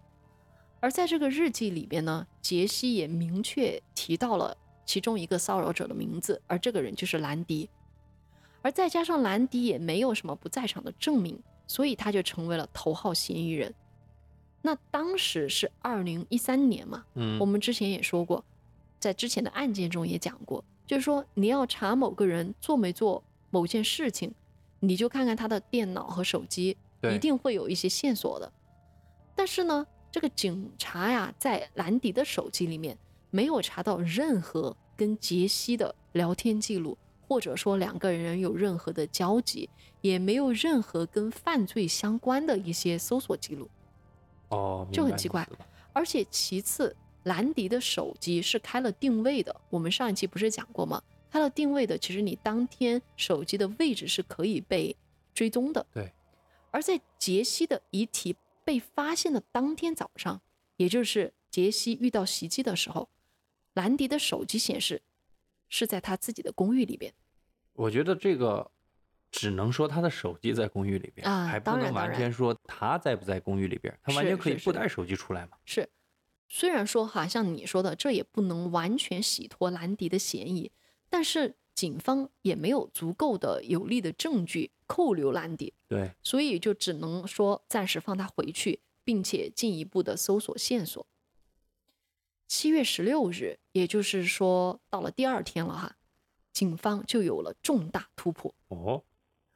[0.80, 7.70] 而在这个日记里边呢，杰西也明确提到了其中一个骚扰者的名字，而这个人就是兰迪。
[8.60, 13.72] 而再加上兰迪也没有什么不在场的证明，所以他就成为了头号嫌疑人。
[14.60, 18.44] 那当时是二零一三年嘛，嗯我们之前也说过，
[18.98, 24.34] 在之前的案件中也讲过，就是说你要查某个人做没做某件事情，
[24.80, 28.52] 你就看看他的电脑和手机，对一定会有一些线索的。
[29.34, 32.96] 但是呢，这个警察呀，在兰迪的手机里面
[33.30, 39.68] 没有查到任何跟杰西的聊天记录，或者说两个人有任何的交集，
[40.00, 43.68] 也没有任何跟犯罪相关的一些搜索记录。
[44.50, 45.48] 哦，就很奇怪
[45.92, 49.54] 而且其次，兰迪的手机是开了定位的。
[49.70, 51.02] 我们上一期不是讲过吗？
[51.30, 54.96] 开了定位的，其实你当天手机的位置是可以被
[55.34, 55.84] 追踪的。
[55.92, 56.12] 对。
[56.74, 58.34] 而在杰西的遗体
[58.64, 60.42] 被发现的当天早上，
[60.76, 63.08] 也就是杰西遇到袭击的时候，
[63.74, 65.00] 兰迪的手机显示
[65.68, 67.14] 是在他自己的公寓里边。
[67.74, 68.72] 我觉得这个
[69.30, 75.56] 只能说他的手机在公寓里边，啊还不能完全说他在不在公寓里边，他完全可以不带手机出来嘛。
[75.64, 75.88] 是，
[76.48, 80.72] 虽然说哈，像你说的，这也不能完全洗脱兰迪的嫌疑，
[81.08, 91.04] 但是警方也没有足够的有力的证据扣留兰迪，对，所以就只能说暂时放他回去，并且进一步的搜索线索。
[92.46, 95.96] 七月十六日，也就是说到了第二天了哈，
[96.52, 98.54] 警方就有了重大突破。
[98.68, 99.02] 哦，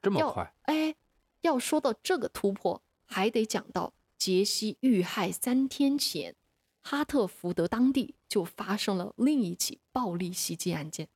[0.03, 0.97] 这么快，哎，
[1.43, 6.35] 要说到这个突破，还得讲到杰西遇害三天前，
[6.81, 11.09] 哈特福德当地就发生了另一起暴力袭击案件。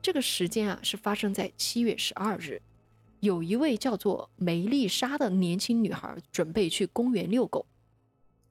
[0.00, 2.62] 这个时间啊，是发生在七月十二日，
[3.20, 7.66] 有一位叫做梅丽莎的年轻女孩准备去公园遛狗。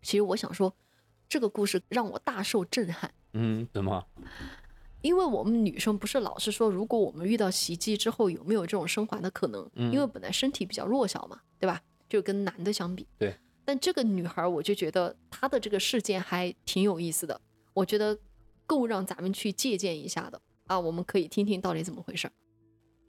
[0.01, 0.75] 其实我想说，
[1.27, 4.05] 这个故事让我大受震撼，嗯，怎么？
[5.01, 9.69] 因为我们女生不是老是说，如果我们遇到袭击之后有没有这种生还的可能？
[9.75, 11.81] 嗯因为本来身体比较弱小嘛，对吧？
[12.09, 13.07] 就跟男的相比。
[13.17, 13.35] 对。
[13.63, 17.39] 但这个女孩，我就觉得她的这个事件还挺有意思的，
[17.73, 18.17] 我觉得
[18.65, 20.79] 够让咱们去借鉴一下的啊！
[20.79, 22.31] 我们可以听听到底怎么回事儿。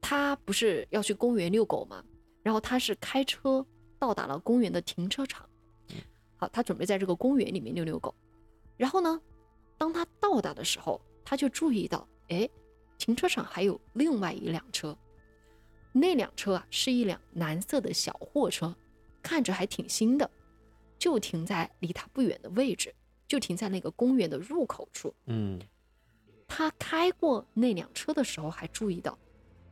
[0.01, 2.03] 她不是要去公园遛狗吗？
[2.43, 3.67] 然后他是开车
[3.99, 5.47] 到达了公园的停车场。
[6.37, 8.15] 好，他准备在这个公园里面遛遛狗。
[8.77, 9.21] 然后呢，
[9.77, 12.49] 当他到达的时候，他就注意到，哎，
[12.97, 14.97] 停车场还有另外一辆车。
[15.93, 18.75] 那辆车啊是一辆蓝色的小货车，
[19.21, 20.31] 看着还挺新的，
[20.99, 22.95] 就停在离他不远的位置，
[23.27, 25.13] 就停在那个公园的入口处。
[25.27, 25.61] 嗯，
[26.49, 29.17] 他开过那辆车的时候，还注意到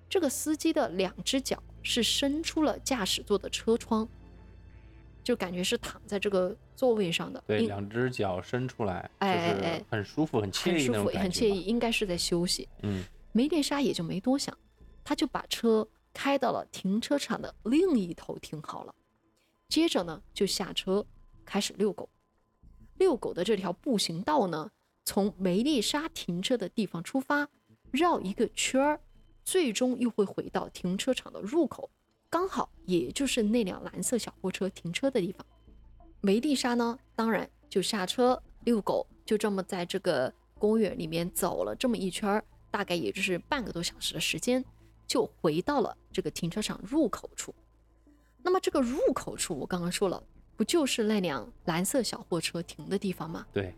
[0.08, 4.06] 这个司机的两只脚是伸出了驾驶座的车窗，
[5.24, 11.16] 就感觉是躺在这个座位上的，对，两只脚伸出来，就是哎哎哎很舒服、很惬很舒服，意。
[11.16, 11.62] 很惬意，。
[11.62, 12.68] 应该是在休息。
[12.82, 14.56] 嗯，梅丽莎也就没多想，
[15.02, 18.94] 她就把车开到了停车场的另一头停好了，
[19.68, 21.04] 接着呢就下车
[21.44, 22.08] 开始遛狗。
[22.98, 24.70] 遛狗的这条步行道呢，
[25.06, 27.48] 从梅丽莎停车的地方出发，
[27.92, 29.00] 绕一个圈儿，
[29.44, 31.88] 最终又会回到停车场的入口，
[32.28, 35.46] 刚好也就是那辆蓝色小货车停车的地方。
[36.20, 44.62] 梅丽莎呢，当然就下车遛狗，就这么在这个公园里面走了这么一圈儿，大概也就是半个多小时的时间，
[45.06, 47.54] 就回到了这个停车场入口处。
[48.42, 50.20] 那么这个入口处，我刚刚说了，
[50.56, 53.46] 不就是那辆蓝色小货车停的地方吗？
[53.52, 53.72] 对，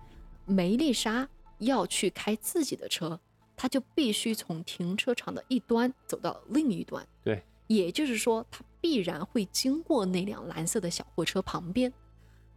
[0.48, 3.20] 梅丽莎要去开自己的车，
[3.54, 7.06] 她就必须从停车场的一端走到另一端。
[7.22, 11.92] 对，也就是说，她必然会经过那辆蓝色的小货车旁边。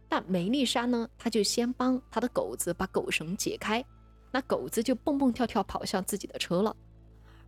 [0.08, 3.84] 但梅丽莎呢，她就先帮她的狗子把狗绳解开，
[4.30, 6.74] 那狗子就蹦蹦跳跳跑向自己的车了，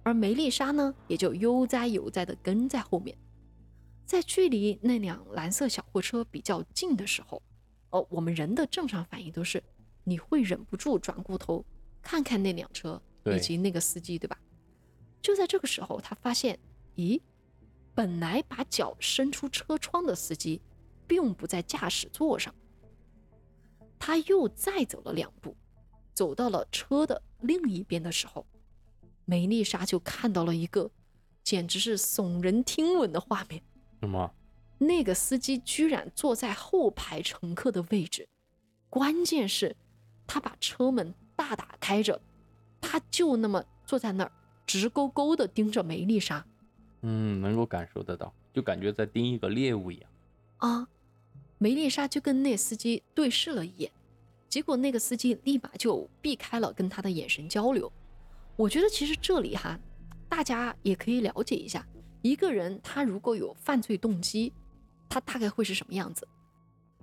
[0.02, 3.16] 而梅丽莎呢，也就悠哉悠哉地跟在后面。
[4.04, 7.40] 在距离那辆蓝色小货车比较近的时候，
[7.90, 9.62] 哦，我们人的正常反应都是
[10.04, 11.64] 你会忍不住转过头
[12.00, 14.38] 看看那辆车以及那个司机，对吧？
[15.20, 16.58] 就在这个时候，他发现，
[16.96, 17.20] 咦，
[17.94, 20.60] 本来把脚伸出车窗的司机，
[21.06, 22.54] 并不在驾驶座上。
[23.98, 25.56] 他又再走了两步，
[26.12, 28.46] 走到了车的另一边的时候，
[29.24, 30.90] 梅丽莎就看到了一个
[31.42, 33.62] 简直是耸人听闻的画面。
[34.00, 34.30] 什么？
[34.76, 38.28] 那个司机居然坐在后排乘客的位置，
[38.90, 39.74] 关键是，
[40.26, 42.20] 他把车门大打开着，
[42.80, 44.32] 他就那么坐在那儿，
[44.66, 46.44] 直勾勾的盯着梅丽莎
[47.02, 50.10] 嗯，能够感受得到，就感觉在盯一个猎物一样。
[50.58, 50.88] 啊。
[51.58, 53.90] 梅丽莎就跟那司机对视了一眼，
[54.48, 57.90] 结果那个司机立马就避开了跟他的眼神交流。
[58.56, 59.78] 我觉得其实这里哈，
[60.28, 61.86] 大家也可以了解一下，
[62.20, 64.52] 一个人他如果有犯罪动机，
[65.08, 66.26] 他大概会是什么样子。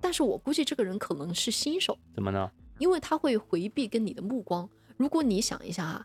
[0.00, 2.52] 但是我估计这个人可能是新手，怎么呢？
[2.82, 4.68] 因为他会回避跟你的目光。
[4.96, 6.04] 如果你想一下啊，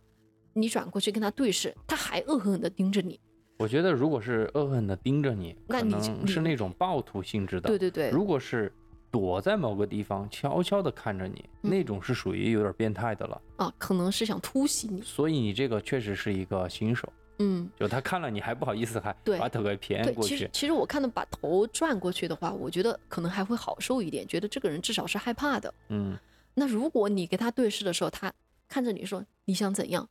[0.53, 3.19] 你转过去跟他对视，他还恶狠狠地盯着你。
[3.57, 7.67] 我觉得如果是恶狠地盯着你，可那你是那种暴徒性质的。
[7.67, 8.71] 对对对，如果是
[9.09, 13.41] 躲在某个地方悄悄地看着你，嗯那种是属于有点变态的了。
[13.55, 15.01] 啊，可能是想突袭你。
[15.01, 20.29] 所以你这个确实是一个新手，嗯，就他看了你还不好意思，还把头给偏，过去。
[20.29, 25.73] 其实其实我看到把头转过去的话，我觉得可能还会好受一点，觉得这个人至少是害怕的。
[25.89, 26.15] 嗯，
[26.60, 28.34] 那如果你跟他对视的时候，他
[28.67, 30.10] 看着你说你想怎样，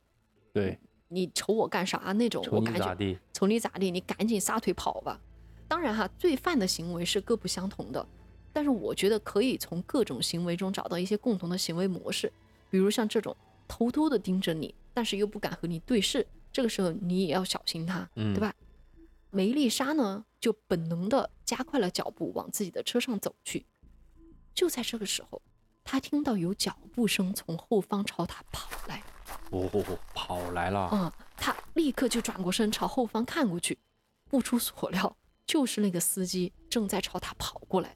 [0.53, 0.79] 对，
[1.09, 3.19] 你瞅我干啥那种，瞅你我感觉咋地？
[3.33, 5.19] 瞅你咋地，你赶紧撒腿跑吧。
[5.67, 8.07] 当然哈，罪犯的行为是各不相同的，
[8.53, 12.31] 但是我觉得可以从各种行为中找到一些共同的行为模式，
[12.69, 13.35] 比如像这种
[13.67, 18.55] 偷偷的盯着你，但是又不敢和你对视，这个时候你也要小心他，嗯对吧？
[19.31, 23.65] 梅丽莎呢，就本能的加快了脚步往自己的车上走去。
[24.55, 25.41] 就在这个时候，
[25.87, 29.01] 她听到有脚步声从后方朝他跑来。
[29.51, 29.69] 哦，
[30.13, 30.89] 跑来了。
[30.91, 33.79] 嗯，他立刻就转过身朝后方看过去，
[34.29, 37.95] 不出所料，就是那个司机正在朝他跑过来。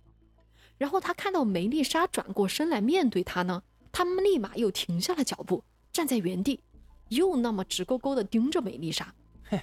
[0.78, 6.62] 然后他看到梅丽莎转过身来面对他呢，他们立马又停下了脚步，站在原地，
[7.10, 9.60] 又那么直勾勾的盯着梅丽莎，嘿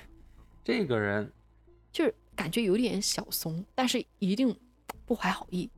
[0.63, 1.33] 这个人
[1.91, 4.55] 就是感觉有点小怂，但是一定
[5.07, 5.71] 不怀好意。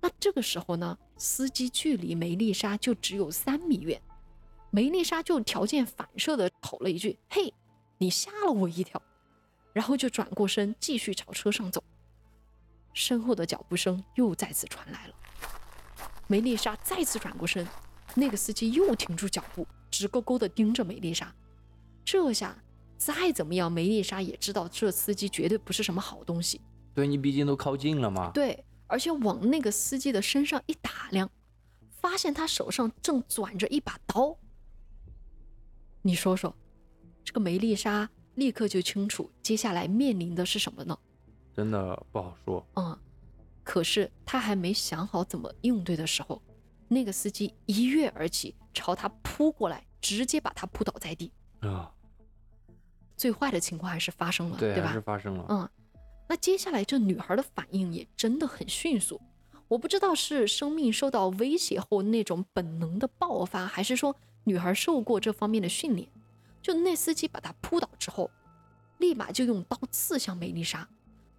[0.00, 4.00] 那这个时候呢，司机距离梅丽莎就只有三米远，
[4.70, 7.52] 梅丽莎就条件反射的吼了一句：“嘿，
[7.98, 9.00] 你吓了我一跳。”
[9.72, 11.82] 然后就转过身继续朝车上走。
[12.92, 15.14] 身后的脚步声又再次传来了，
[16.26, 17.66] 梅丽莎再次转过身，
[18.14, 21.32] 那个司机又停住脚步，直勾勾的盯着梅丽莎。
[22.04, 22.56] 这下
[22.96, 26.60] 再怎么样，梅丽莎也知道这司机绝对不是什么好东西。
[26.92, 28.32] 对你毕竟都靠近了嘛。
[28.34, 31.30] 对，而且往那个司机的身上一打量，
[31.90, 34.36] 发现他手上正攥着一把刀。
[36.02, 36.54] 你说说，
[37.24, 40.98] 这个梅丽莎立刻就清楚接下来面临的是什么呢？
[41.54, 42.66] 真的不好说。
[42.76, 42.98] 嗯，
[43.62, 46.40] 可是他还没想好怎么应对的时候，
[46.88, 51.30] 那个司机一跃而起，朝他扑过来，直接把他扑倒在地。
[51.60, 51.92] 啊，
[53.16, 55.00] 最坏的情况还是发生了，对，对吧还是？
[55.00, 55.44] 发生了。
[55.50, 55.68] 嗯，
[56.30, 59.20] 那接下来这女孩的反应也真的很迅速。
[59.66, 64.14] 我不知道是生命受到威胁后那种本能的爆发，还是说
[64.44, 66.08] 女孩受过这方面的训练。
[66.62, 68.30] 就那司机把她扑倒之后，
[68.98, 70.88] 立马就用刀刺向梅丽莎。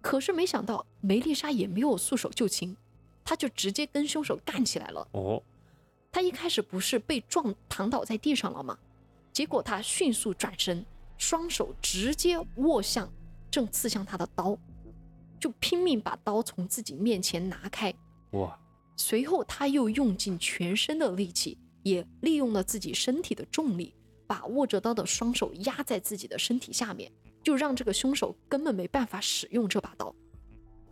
[0.02, 2.76] 可是没想到梅丽莎也没有束手就擒，
[3.24, 5.08] 她就直接跟凶手干起来了。
[5.12, 5.42] 哦，
[6.10, 8.78] 她一开始不是被撞躺倒在地上了吗？
[9.32, 10.84] 结果她迅速转身，
[11.16, 13.10] 双手直接握向
[13.50, 14.54] 正刺向她的刀，
[15.42, 17.92] 就拼命把刀从自己面前拿开。
[18.30, 18.56] 哇，
[18.96, 23.92] 随后，他又用尽全身的力气，也利用了自己身体的重力，
[24.24, 27.10] 把握着刀的双手压在自己的身体下面，
[27.42, 30.14] 就让这个凶手根本没办法使用这把刀。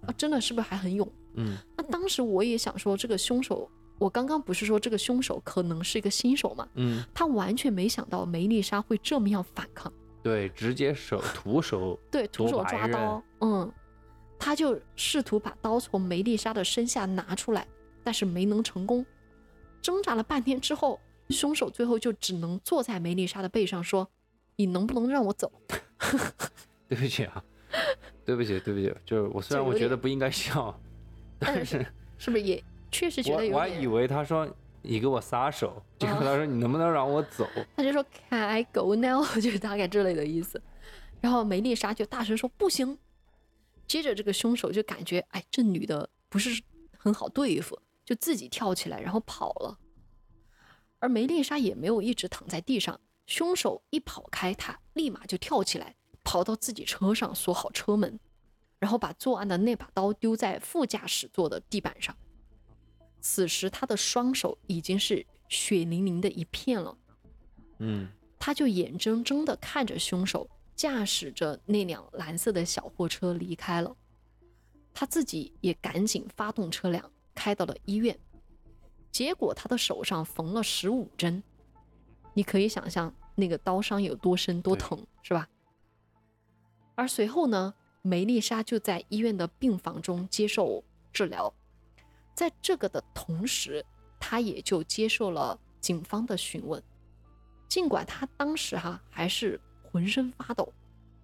[0.03, 1.09] 啊，真的是不是还很勇？
[1.35, 3.71] 嗯，那当时我也想说，这个凶手，
[4.01, 6.69] 我刚刚不是说这个凶手可能是一个新手嘛？
[6.75, 9.93] 嗯，他完全没想到梅丽莎会这么样反抗，
[10.25, 13.73] 对，直接手徒手，对，徒手抓刀，嗯，
[14.41, 17.67] 他就试图把刀从梅丽莎的身下拿出来，
[18.03, 19.05] 但是没能成功。
[19.83, 24.09] 挣扎了半天之后，凶手最后就只能坐在梅丽莎的背上说
[24.57, 25.53] ：“你能不能让我走
[26.89, 27.45] 对不起啊，
[28.25, 30.75] 对不起，对不起，就是我虽然我觉得不应该笑，
[31.39, 31.87] 但但是？”
[32.19, 33.55] 是不是也确实觉得有点？
[33.55, 34.49] 我还以为他说
[34.83, 37.47] 你给我撒手，结果他说你能不能让我走？
[37.77, 40.61] 他就说 “Can I go now？” 就是大概这类的意思。
[41.21, 42.99] 然后梅丽莎就大声说：“不行！”
[43.91, 46.63] 接着这个凶手就感觉，哎，这女的不是
[46.97, 49.77] 很好对付，就自己跳起来然后跑了。
[51.01, 58.21] 而梅丽莎也没有一直躺在地上，凶手一跑开，她立马就跳起来，跑到自己车上锁好车门，
[58.79, 62.17] 然后把作案的那把刀丢在副驾驶座的地板上。
[63.21, 66.97] 此时她的双手已经是血淋淋的一片了。
[67.79, 70.49] 嗯，他就眼睁睁地看着凶手
[70.81, 73.95] 驾驶着那辆蓝色的小货车离开了，
[74.95, 78.19] 他自己也赶紧发动车辆开到了医院。
[79.13, 81.43] 结果他的手上缝了十五针，
[82.33, 85.47] 你可以想象那个刀伤有多深多疼，是吧？
[86.95, 91.53] 而随后呢，梅丽莎就在医院的病房中接受治疗，
[92.35, 93.85] 在这个的同时，
[94.19, 96.83] 她也就接受了警方的询问。
[97.69, 99.61] 尽管她当时哈还是
[99.91, 100.73] 浑身发抖，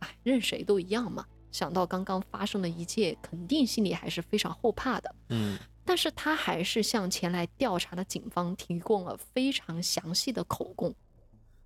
[0.00, 1.26] 哎，任谁都一样嘛。
[1.52, 5.14] 想到刚刚发生的一切，肯定心里还是非常后怕的。
[5.30, 10.94] 嗯，但是他还是向前来调查的警方提供了非常详细的口供，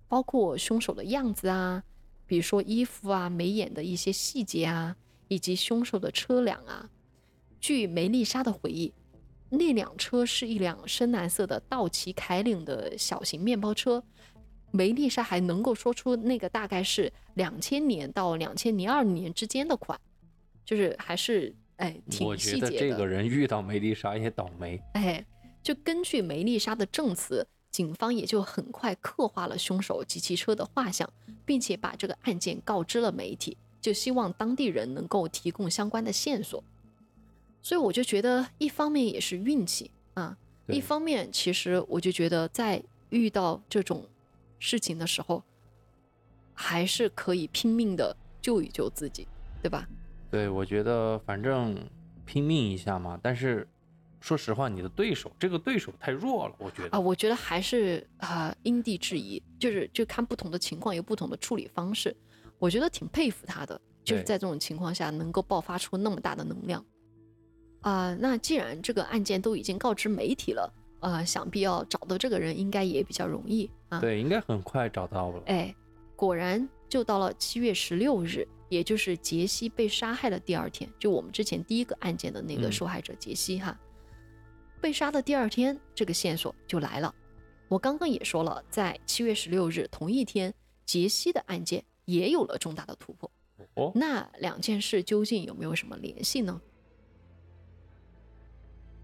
[0.07, 1.83] 包括凶手的样子啊，
[2.25, 4.95] 比如说衣服啊、眉眼的一些细节啊，
[5.27, 6.89] 以及凶手的车辆啊。
[7.59, 8.93] 据梅丽莎的回忆，
[9.49, 14.01] 那辆车是一辆深蓝色的道奇凯领的小型面包车。
[14.71, 19.99] 梅丽莎还能够说出那个大概是两千年到两千零二年之间的款，
[20.65, 22.89] 就是还是哎挺细节的我觉得。
[22.89, 24.81] 这个人遇到梅丽莎也倒霉。
[24.93, 25.25] 哎，
[25.61, 31.09] 就根据梅丽莎的证词，警方也就很快刻画了凶手及其车的画像，
[31.45, 36.63] 并且把这个案件告知了媒体，就希望当地人能够提供相关的线索。
[37.61, 40.35] 所以我就觉得，一方面也是运气啊，
[40.67, 44.03] 一方面其实我就觉得，在遇到这种
[44.61, 45.43] 事情的时候，
[46.53, 49.27] 还是可以拼命的救一救自己，
[49.59, 49.89] 对吧？
[50.29, 51.75] 对，我觉得反正
[52.25, 53.19] 拼命一下嘛。
[53.21, 53.67] 但是
[54.19, 62.15] 说实话，你的对手这个对手太弱了，我觉得啊，我觉得还是啊、因地制宜，就是就看不同的情况有不同的处理方式。
[62.59, 66.85] 我觉得挺佩服他的，就是在这种情况下能够爆发出那么大的能量。
[67.81, 70.71] 啊、那既然这个案件都已经告知媒体了，
[71.01, 73.99] 呃，想必要找到这个人应该也比较容易啊。
[73.99, 75.43] 对，应该很快找到了。
[75.47, 75.75] 哎，
[76.15, 83.77] 果然就到了七月十六日，也就是杰西被杀害的第二天，就我们之前第一个案件的那个嗯受害者杰西哈，
[84.79, 87.13] 被杀的第二天，这个线索就来了。
[87.67, 90.53] 我刚刚也说了，在七月十六日同一天，
[90.85, 93.31] 杰西的案件也有了重大的突破。
[93.75, 96.61] 哦，那两件事究竟有没有什么联系呢？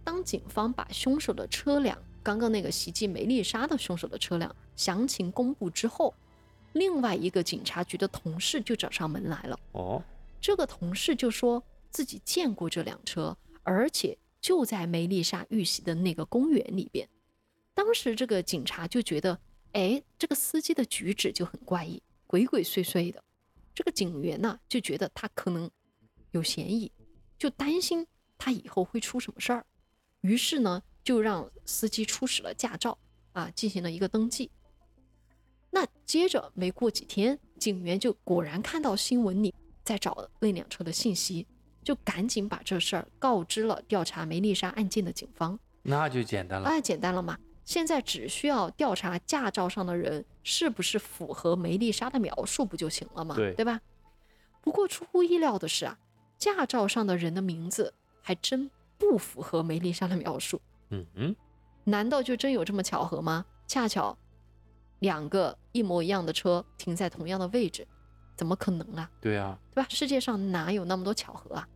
[0.07, 6.15] 当警方把凶手的车辆，刚刚那个袭击梅丽莎的凶手的车辆详情公布之后，
[6.71, 9.59] 另外一个警察局的同事就找上门来了。
[9.73, 10.01] 哦，
[10.39, 17.05] 这个同事就说自己见过这辆车，而且就在梅丽莎遇袭的那个公园里边。
[17.73, 19.37] 当时这个警察就觉得，
[19.73, 23.21] 哎，这个司机的举止就很怪异，鬼鬼祟祟的。
[23.75, 25.69] 这个警员呢就觉得他可能
[26.31, 26.89] 有嫌疑，
[27.37, 29.65] 就担心他以后会出什么事儿，
[30.21, 32.97] 于是呢就让司机出示了驾照
[33.33, 34.49] 啊，进行了一个登记。
[35.69, 39.53] 那接着没过几天，警员就果然看到新闻里
[39.83, 41.45] 在找那辆车的信息，
[41.83, 45.59] 就赶紧把这事儿告知了调查梅丽莎案件的警方。
[45.83, 46.67] 那就简单了。
[46.67, 53.79] 哎，简单了嘛，现在只需要调查驾照上的人是不是符合梅丽莎的描述不就行了嘛，对吧？
[54.61, 55.99] 不过出乎意料的是啊，
[56.37, 60.61] 驾照上的人的名字还真不符合梅丽莎的描述。
[60.89, 61.35] 嗯嗯，
[61.83, 63.45] 难道就真有这么巧合吗？
[63.67, 64.17] 恰巧
[64.99, 67.87] 两个一模一样的车停在同样的位置，
[68.35, 69.09] 怎么可能啊？
[69.19, 69.87] 对啊，对吧？
[69.89, 71.67] 世界上哪有那么多巧合啊？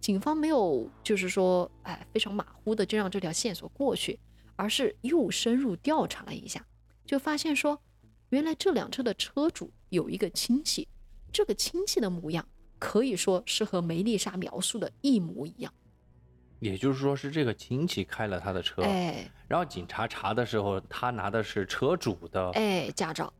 [0.00, 4.18] 警方没有就是说，哎，非常马虎的就让这条线索过去，
[4.56, 6.64] 而是又深入调查了一下，
[7.04, 7.78] 就发现说，
[8.30, 10.88] 原来这辆车的车主有一个亲戚，
[11.32, 12.46] 这个亲戚的模样
[12.78, 15.72] 可以说是和梅丽莎描述的一模一样。
[16.60, 23.32] 也就是说是这个亲戚开了他的车，哎然后警察查的时候，他拿的是车主的，哎，驾照。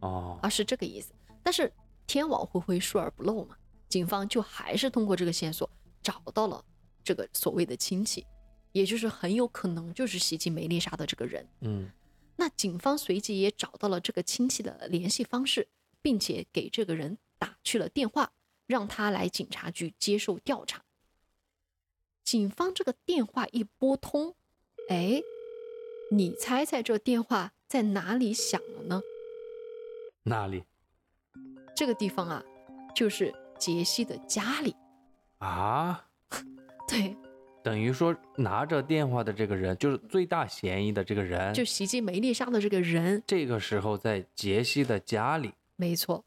[0.00, 1.14] 哦，啊，是这个意思。
[1.42, 1.72] 但是
[2.06, 3.56] 天网恢恢，疏而不漏嘛，
[3.88, 5.68] 警方就还是通过这个线索
[6.02, 6.62] 找到了
[7.02, 8.26] 这个所谓的亲戚，
[8.72, 11.46] 也就是很有可能就是袭击梅丽莎的这个人。
[11.60, 11.90] 嗯，
[12.36, 15.66] 那警方随即也找到了这个亲戚的联系方式，
[16.02, 18.30] 并且给这个人打去了电话，
[18.66, 20.82] 让他来警察局接受调查。
[22.28, 24.34] 警方这个电话一拨通，
[24.90, 25.22] 哎，
[26.10, 29.00] 你猜猜这电话在哪里响了呢？
[30.24, 30.62] 哪里
[31.74, 32.44] 这个地方啊，
[32.94, 34.76] 就是杰西的家里。
[35.38, 36.06] 啊？
[36.86, 37.16] 对，
[37.64, 45.54] 等于说拿着电话的这个人，就是最大嫌疑的这个人，就袭击梅丽莎的这个人，这个时候在杰西的家里。
[45.76, 46.22] 没错。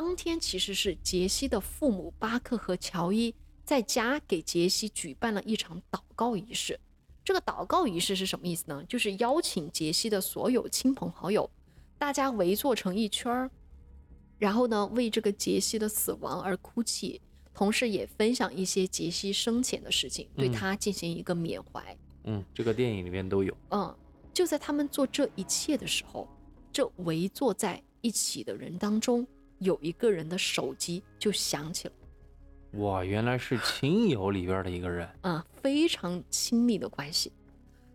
[0.00, 3.34] 当天其实是杰西的父母巴克和乔伊
[3.64, 6.78] 在家给杰西举办了一场祷告仪式。
[7.24, 8.80] 这个祷告仪式是什么意思呢？
[8.88, 11.50] 就是邀请杰西的所有亲朋好友，
[11.98, 13.50] 大家围坐成一圈儿，
[14.38, 17.20] 然后呢为这个杰西的死亡而哭泣，
[17.52, 21.98] 同时也分享一些杰西生前的事情，对嗯他进行一个缅怀。
[22.22, 23.52] 嗯，这个电影里面都有。
[23.70, 23.92] 嗯，
[24.32, 26.28] 就在他们做这一切的时候，
[26.70, 29.26] 这围坐在一起的人当中，
[29.58, 31.94] 有一个人的手机就响起了，
[32.80, 35.08] 哇，原来是亲友里边的一个人。
[35.22, 37.32] 啊、非常亲密的关系。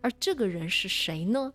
[0.02, 1.54] 而这个人是谁呢？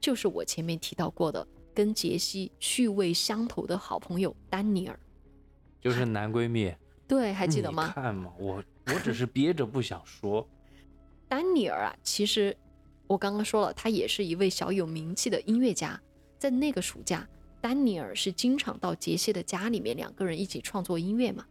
[0.00, 4.98] 就是我前面提到过的，跟杰西趣味相投的好朋友丹尼尔。
[5.80, 6.72] 就是男闺蜜，
[7.06, 7.92] 对，还记得吗？
[7.94, 10.48] 看嘛，我我只是憋着不想说。
[11.28, 12.56] 丹尼尔啊，其实
[13.08, 16.00] 我刚刚说了，他也是一位小有名气的音乐家。
[16.38, 17.28] 在那个暑假，
[17.60, 21.46] 丹尼尔是经常到杰西的家里面，两个人一起创作音乐嘛。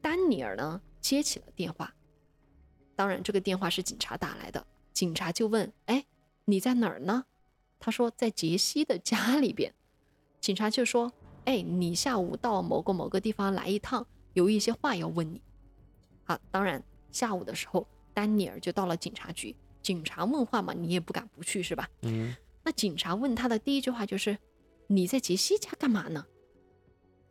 [0.00, 1.94] 丹尼尔呢接起了电话，
[2.94, 6.06] 当然这个电话是警察打来的，警察就问：“哎，
[6.44, 7.24] 你在哪儿呢？”
[7.78, 9.74] 他说在杰西的家里边。
[10.40, 11.12] 警察就说
[11.44, 15.42] ：“哎，你下午到某个某个地方来一趟，有一些话要问你。”
[16.26, 19.54] 啊，当然下午的时候，丹尼尔就到了警察局。
[19.82, 21.88] 警察问话嘛，你也不敢不去是吧？
[22.02, 24.36] 嗯，那警察问他的第一句话就是
[24.88, 26.26] ：“你在杰西家干嘛呢？”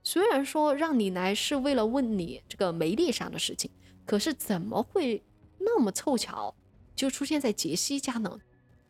[0.03, 3.71] 虽然说让你来是为了问你这个梅丽莎的事情，
[4.05, 5.23] 可是怎么会
[5.57, 6.55] 那么凑巧
[6.95, 8.39] 就出现在杰西家呢？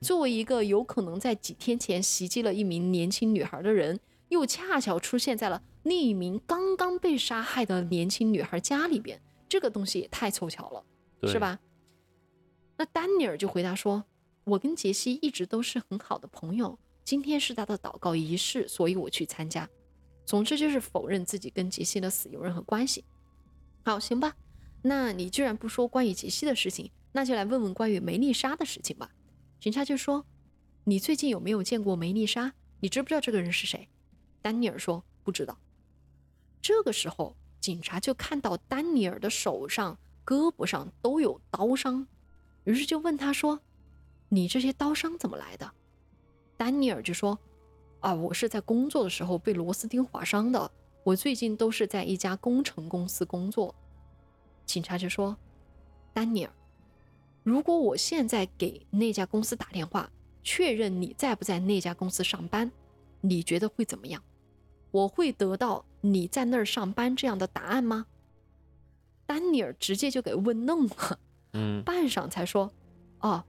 [0.01, 10.84] 作为一个有可能在几天前袭击了一名年轻女孩的人，又恰巧出现在了另一名刚刚被杀害的年轻女孩家里边，这个东西也太凑巧了。
[11.24, 11.39] 是？
[11.39, 11.59] 吧？
[12.78, 14.03] 那丹尼尔就回答说
[14.43, 19.70] ：“我跟杰西一直都是很好的朋友，今天是他的祷告仪式，所以我去参加。
[20.26, 23.06] 总之就是否认自己跟杰西的死有任何关系。
[23.84, 24.36] 好，行吧，
[24.82, 29.12] 那你既然不说关于杰西的事情，那就来问问关于梅丽莎的事情吧。”
[29.62, 30.26] 警察就说
[30.84, 32.51] ：“你最近有没有见过梅丽莎？
[32.80, 33.88] 你知不知道这个人是谁？”
[34.41, 35.56] 丹尼尔说：“不知道。”
[36.60, 42.08] 这个时候，警察就看到丹尼尔的手上、胳膊上都有刀伤，
[42.64, 43.62] 于是就问他说
[44.30, 45.72] ：“你这些刀伤怎么来的？”
[46.58, 47.38] 丹尼尔就说
[47.99, 50.72] ：“啊，我是在工作的时候被螺丝钉划伤的。
[51.03, 53.74] 我最近都是在一家工程公司工作。”
[54.66, 55.38] 警察就说
[56.14, 56.51] ：“丹尼尔，
[57.43, 60.10] 如果我现在给那家公司打电话，
[60.43, 62.72] 确认你在不在那家公司上班，
[63.22, 64.24] 你觉得会怎么样？
[64.91, 68.06] 我会得到你在那儿上班这样的答案吗？”
[69.28, 71.20] 丹尼尔直接就给问愣了。
[71.53, 72.72] 嗯，半晌才说
[73.22, 73.43] ：“哦，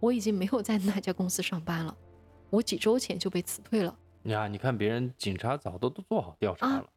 [0.00, 1.96] 我已经没有在那家公司上班了，
[2.50, 3.96] 我几周前就被辞退了。
[4.24, 6.90] 呀，你看别人警察早都都做好调查啊了，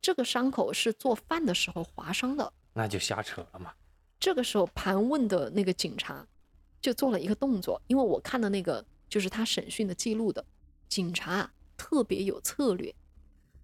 [0.00, 2.52] 这个伤口是做饭的时候划伤的。
[2.72, 3.72] 那就瞎扯了嘛。”
[4.20, 6.26] 这个时候盘问的那个警察
[6.80, 10.44] 就做了一个动作，因为我看的那个就是他审讯的记录的，
[10.88, 12.94] 警察啊特别有策略，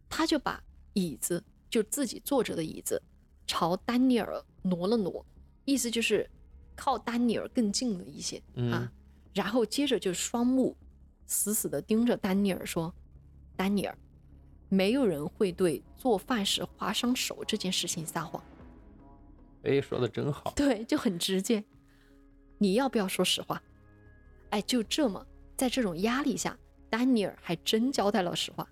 [0.08, 0.62] 他就把
[0.94, 3.02] 椅子就自己坐着的椅子
[3.46, 5.24] 朝丹尼尔挪了挪，
[5.66, 6.28] 意思就是
[6.74, 8.90] 靠丹尼尔更近了一些、嗯啊，
[9.34, 10.74] 然后接着就双目
[11.26, 12.94] 死死地盯着丹尼尔说
[13.56, 13.98] ：“丹尼尔，
[14.68, 18.42] 没有人会对做饭时划伤手这件事情撒谎。
[19.64, 20.52] 哎，说的真好。
[20.56, 21.64] 对，就很直接。
[22.58, 23.62] 你要不要说实话？
[24.50, 26.56] 哎，就这么，在这种压力下，
[26.88, 28.66] 丹尼尔还真交代了实话。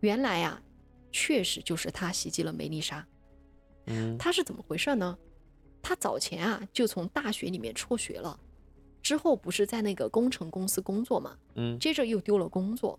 [0.00, 0.62] 原来呀、
[1.10, 3.06] 确实就是他袭击了梅丽莎。
[3.86, 5.18] 嗯，他是怎么回事呢？
[5.80, 8.38] 他早前啊就从大学里面辍学了，
[9.06, 12.98] 之后不是在那个工程公司工作嘛，嗯，接着又丢了工作，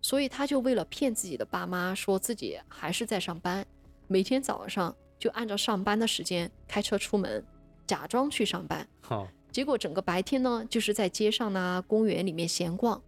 [0.00, 3.62] 所以他就为了骗自己的爸妈，说自己还是在上班，
[4.06, 7.44] 每天早上就按照上班的时间开车出门，
[7.86, 13.02] 假装去上班，好，结果整个白天呢就是在街上呢、公园里面闲逛，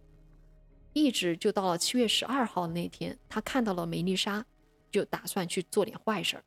[0.93, 4.45] 一直就到了七月十二号那天，他看到了梅丽莎，
[4.91, 6.43] 就打算去做点坏事儿。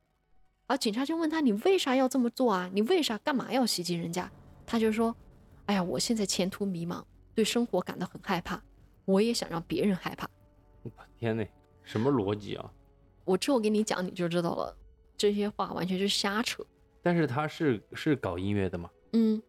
[0.68, 2.70] 而警察就问他：“你为啥要这么做啊？
[2.72, 4.30] 你为啥干嘛要袭击人家？”
[4.64, 5.14] 他就说
[5.67, 7.03] ：“哎呀，我现在前途迷茫，
[7.35, 8.63] 对生活感到很害怕，
[9.05, 10.29] 我也想让别人害怕。
[11.19, 11.47] 天呐，
[11.83, 12.73] 什么逻辑啊？
[13.25, 14.77] 我之后给你讲，你就知道了。
[15.17, 16.65] 这些话完全是瞎扯。
[17.01, 18.91] 但是他是是搞音乐的吗？
[19.13, 19.41] 嗯，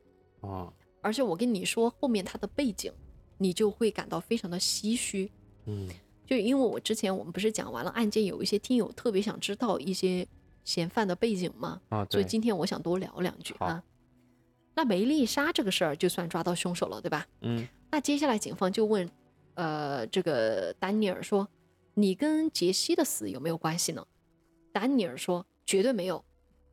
[0.42, 2.94] 啊，而且我跟你说后面他的背景，
[3.40, 5.32] 你就会感到非常的唏嘘。
[5.66, 5.90] 嗯，
[6.28, 10.28] 就因为我之前我们不是讲完了案件，有一些听友特别想知道一些
[10.64, 13.84] 嫌犯的背景吗，啊，所以今天我想多聊两句啊。
[14.76, 17.28] 那梅丽莎这个事儿就算抓到凶手了，对吧？
[17.42, 19.10] 嗯，那接下来警方就问，
[19.54, 21.48] 呃，这个丹尼尔说
[21.94, 24.06] ：“你跟杰西的死有没有关系呢？”
[24.74, 26.26] 丹尼尔说：“绝对没有，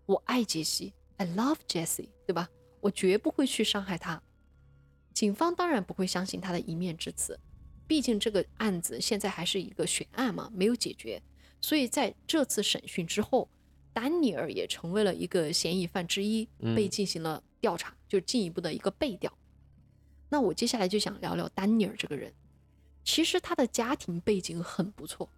[0.06, 2.48] 我爱杰西，I love Jessie，对吧？
[2.80, 4.22] 我绝不会去伤害他。”
[5.12, 7.38] 警方当然不会相信他的一面之词，
[7.86, 11.20] 毕竟这个案子现在还是一个悬案嘛，没有解决。
[11.60, 13.50] 所以在这次审讯之后，
[13.92, 19.32] 丹尼尔也成为了一个嫌疑犯之一，嗯被进行了调查，就进一步的一个背调。
[20.28, 22.32] 那我接下来就想聊聊丹尼尔这个人。
[23.02, 25.28] 其实他的家庭背景很不错，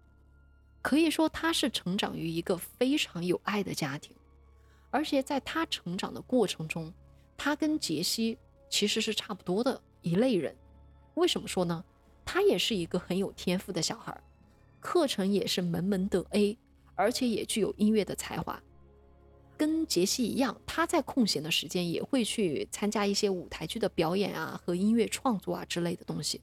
[0.81, 4.15] 可以说他是成长于一个非常有爱的家庭，
[4.91, 6.93] 而且在他成长的过程中，
[7.37, 8.37] 他跟杰西
[8.69, 10.55] 其实是差不多的一类人。
[11.15, 11.83] 为什么说呢？
[12.25, 14.21] 他也是一个很有天赋的小孩，
[14.79, 16.57] 课程也是门门得 A，
[16.95, 18.61] 而且也具有音乐的才华。
[19.57, 26.41] 跟杰西一样，他在空闲的时间也会去参加一些舞台剧的表演啊和音乐创作啊之类的东西。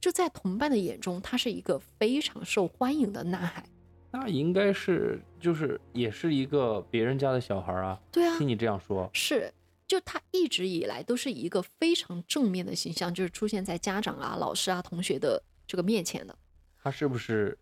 [0.00, 3.64] 这在同伴的眼中，他是一个非常受欢迎的男孩。
[4.10, 8.00] 那应该是就是也是一个别人家的小孩啊。
[8.12, 9.52] 对啊听，你这样说，是，
[9.88, 16.38] 就他一直以来都是一个非常正面的形象，就是出现在家长啊、老师啊、同学的这个面前的。
[16.80, 17.58] 他是不是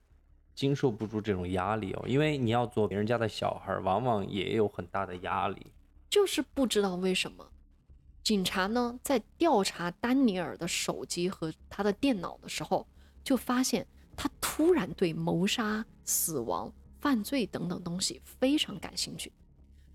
[0.55, 2.05] 经受不住这种压力哦？
[2.07, 5.67] 因为你要做别人家的小孩，往往也有很大的压力。
[6.11, 7.51] 就是不知道为什么，
[8.23, 12.87] 警察呢在调查丹尼尔的手机和他的电脑的时候，
[13.25, 13.87] 就发现
[14.17, 19.33] 他突然对谋杀、死亡、犯罪等等东西非常感兴趣，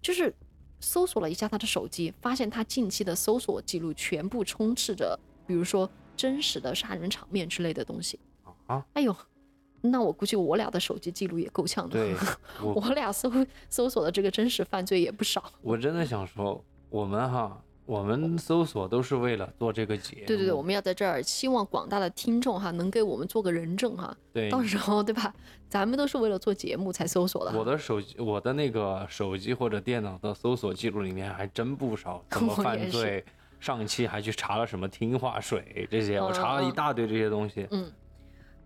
[0.01, 0.35] 就是
[0.79, 8.19] 搜索了一下他的手机，发现他近期的搜索记录全部充斥着，比如说真实的杀人场面之类的东西。
[8.65, 9.15] 啊，哎呦，
[9.91, 11.99] 那我估计我俩的手机记录也够呛的。
[11.99, 12.15] 对
[12.61, 13.31] 我我俩搜
[13.69, 15.43] 搜索的这个真实犯罪也不少。
[15.61, 20.27] 我真的想说，我们哈，我们搜索都是为了做这个节目。
[20.27, 24.15] 对对对，我们要在这儿希望广大的听众哈，能给我们做个人证哈。
[24.33, 25.33] 对到时候对吧？
[25.69, 27.57] 咱们都是为了做节目才搜索的。
[27.57, 33.23] 我的手机，我的那个手机或者电脑的搜索记录里面还真不少， 怎么犯罪。
[33.59, 37.67] 上一期还去查了什么听话水这些，我查了一大堆这些东西。
[37.71, 37.91] 嗯，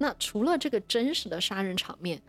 [0.01, 2.19] 那除了这个真实的杀人场面，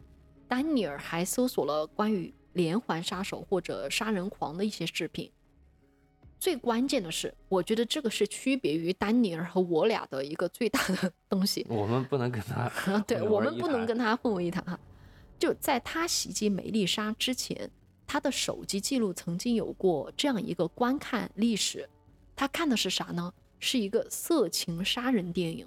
[0.47, 5.33] 丹尼尔还搜索了关于连环杀手或者杀人狂的一些视频。
[6.39, 11.65] 最关键的是，我觉得这个是区别于丹尼尔和我俩的一个最大的 东西。
[11.71, 12.61] 我们不能跟他
[12.93, 14.79] 啊， 对我们不能跟他混为一谈哈。
[15.39, 17.71] 就在他袭击梅丽莎之前，
[18.07, 21.89] 他的手机记录曾经有过这样一个观看历史。
[22.37, 23.33] 他看的是啥呢？
[23.61, 25.67] 是一个色情杀人电影。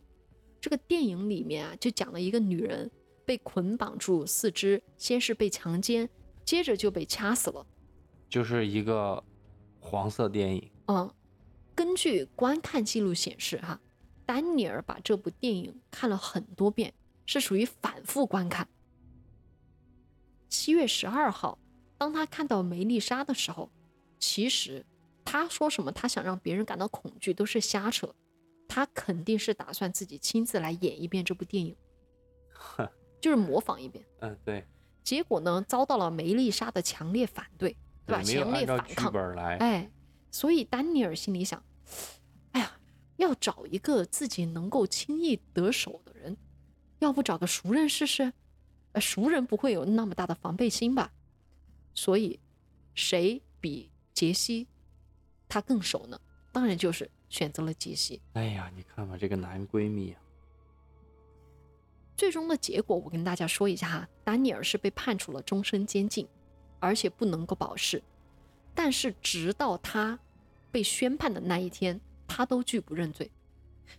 [0.66, 2.89] 这个电影里面啊，就讲了一个女人
[3.24, 6.09] 被捆绑住四肢，先是被强奸，
[6.43, 7.63] 接着就被掐死了。
[8.28, 9.24] 就是一个
[9.80, 10.72] 黄色电影。
[10.88, 11.13] 嗯，
[11.76, 13.80] 根据观看记录显示，哈，
[14.26, 16.95] 丹尼尔把这部电影看了很多遍，
[17.28, 18.68] 是属于反复观看。
[20.49, 21.59] 七月十二号，
[21.99, 23.70] 当他看到梅丽莎的时候，
[24.18, 24.84] 其实
[25.24, 28.16] 他说什么他想让别人感到恐惧都是瞎扯，
[28.68, 31.76] 他肯定是打算自己亲自来演一遍这部电影，
[33.22, 34.05] 就是模仿一遍。
[34.20, 34.66] 嗯，对，
[35.03, 38.24] 结果呢，遭到了梅丽莎的强烈反对，对吧？
[38.24, 39.11] 强烈反抗。
[39.59, 39.89] 哎，
[40.32, 41.63] 所以丹尼尔心里想，
[42.51, 42.80] 哎呀，
[43.18, 46.36] 要找一个自己能够轻易得手的人，
[46.99, 48.34] 要不找个熟人试试？
[48.91, 51.11] 呃，熟人不会有那么大的防备心吧？
[51.93, 52.39] 所以，
[52.93, 54.68] 谁比杰西
[55.47, 56.20] 他更熟呢？
[56.51, 58.21] 当然就是选择了杰西。
[58.34, 60.21] 哎呀，你看吧，这个男闺蜜啊，
[62.15, 66.28] 最终的结果，我跟大家说一下哈，丹尼尔是被判处了终身监禁，
[66.80, 68.01] 而且不能够保释。
[68.73, 70.19] 但是直到他
[70.71, 73.30] 被宣判的那一天，他都拒不认罪。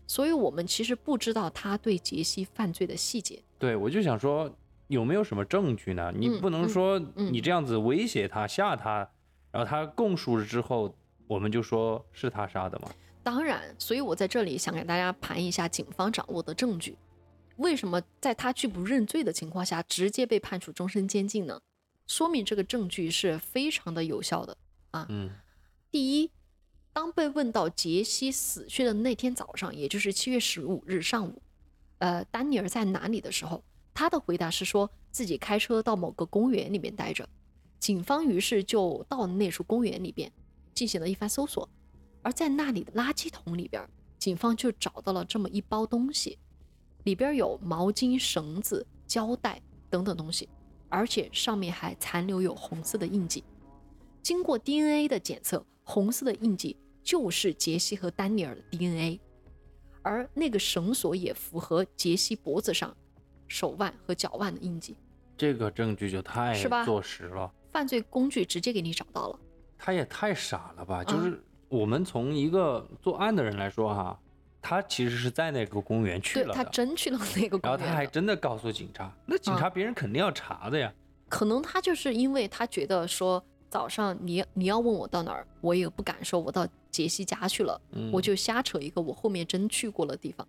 [0.07, 3.43] 所以我们其实不知道他对杰西犯罪的细节。
[3.59, 4.55] 对我就想说，
[4.89, 6.13] 有没有什么证据呢？
[6.15, 9.09] 你嗯不能嗯说嗯你这样子威胁他、吓他，
[9.51, 10.95] 然后他供述了之后，
[11.27, 12.89] 我们就说是他杀的嘛？
[13.27, 16.97] 当然，所以我在这里想给大家盘一下警方掌握的证据。
[17.57, 21.61] 为什么在他拒不认罪的情况下，直接被判处终身监禁呢？
[22.07, 24.57] 说明这个证据是非常的有效的。
[24.93, 25.29] 嗯
[25.91, 26.31] 第一，
[26.93, 31.43] 当被问到杰西死去的那天早上，也就是七月十五日上午，
[31.99, 33.61] 呃，丹尼尔在哪里的时候，
[33.93, 37.29] 他的回答是说自己开车到某个公园里面待着。
[37.81, 40.31] 警方于是就到那处公园里边
[40.73, 41.69] 进行了一番搜索，
[42.27, 46.37] 而在那里的垃圾桶里边，警方就找到了这么一包东西，
[47.05, 50.49] 里边有毛巾、绳子、胶带等等东西，
[50.89, 53.45] 而且上面还残留有红色的印记。
[54.23, 59.21] 经过 DNA 的检测，红色的印记就是杰西和丹尼尔的 DNA，
[60.03, 62.93] 而那个绳索也符合杰西脖子上、
[63.47, 64.97] 手腕和脚腕的印记。
[65.37, 69.39] 这个证据就太是吧坐实了，犯罪工具直接给你找到了。
[69.79, 71.05] 他也太傻了吧？
[71.07, 71.41] 嗯就是
[71.77, 74.19] 我们从一个作案的人来说哈，
[74.63, 80.93] 他其实是在那个公园去了他，真去了那个公园然后他还真的告诉警察，那警察别人肯定要查的呀。
[81.29, 90.47] 可能他就是因为他觉得说早上你你要问我到哪儿，我也不敢说我到杰西家去了，嗯，我就瞎扯一个我后面真去过的地方。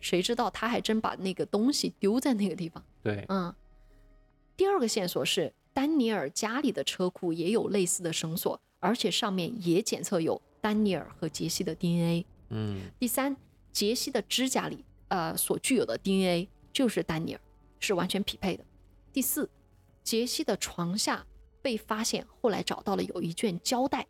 [0.00, 2.82] 谁知道他还真把那个东西丢在那个地方。
[3.02, 3.54] 对，嗯，
[4.56, 12.24] 第二个线索是丹尼尔家里的车库也有类似的绳索，而且上面也检测有丹尼尔和杰西的 DNA。
[12.48, 13.36] 嗯第三，
[13.70, 17.40] 杰西的指甲里呃所具有的 DNA 就是丹尼尔，
[17.80, 18.64] 是完全匹配的。
[19.12, 19.50] 第四，
[20.02, 21.26] 杰西的床下
[21.60, 24.06] 被发现，后来找到了有一卷胶带，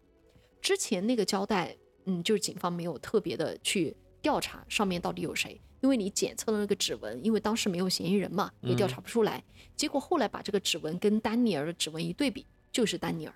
[0.60, 9.42] 之前那个胶带，嗯，就是警方没有特别的去调查上面到底有谁，因为你检测了那个指纹，因为当时没有嫌疑人嘛，也调查不出来。
[9.74, 13.34] 结果后来把这个指纹跟丹尼尔的指纹一对比，就是丹尼尔。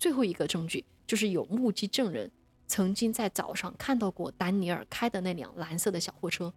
[0.00, 2.30] 最后一个证据就是有目击证人
[2.66, 6.52] 曾经在早上看到过丹尼尔开的那辆蓝色的小货车，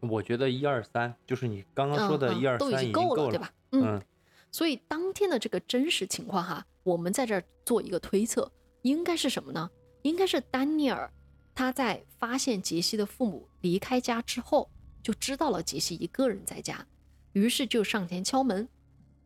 [0.00, 3.52] 我觉得一二三就是你刚刚说的一二三都已经够经够了，对吧？
[3.72, 4.02] 嗯，嗯
[4.50, 8.50] 所以当天的这个真实情况哈，我们在这儿做一个推测，
[8.82, 9.70] 应该是什么呢？
[10.00, 11.12] 应该是丹尼尔
[11.54, 14.70] 他在发现杰西的父母离开家之后，
[15.02, 16.86] 就知道了杰西一个人在家，
[17.34, 18.66] 于是就上前敲门。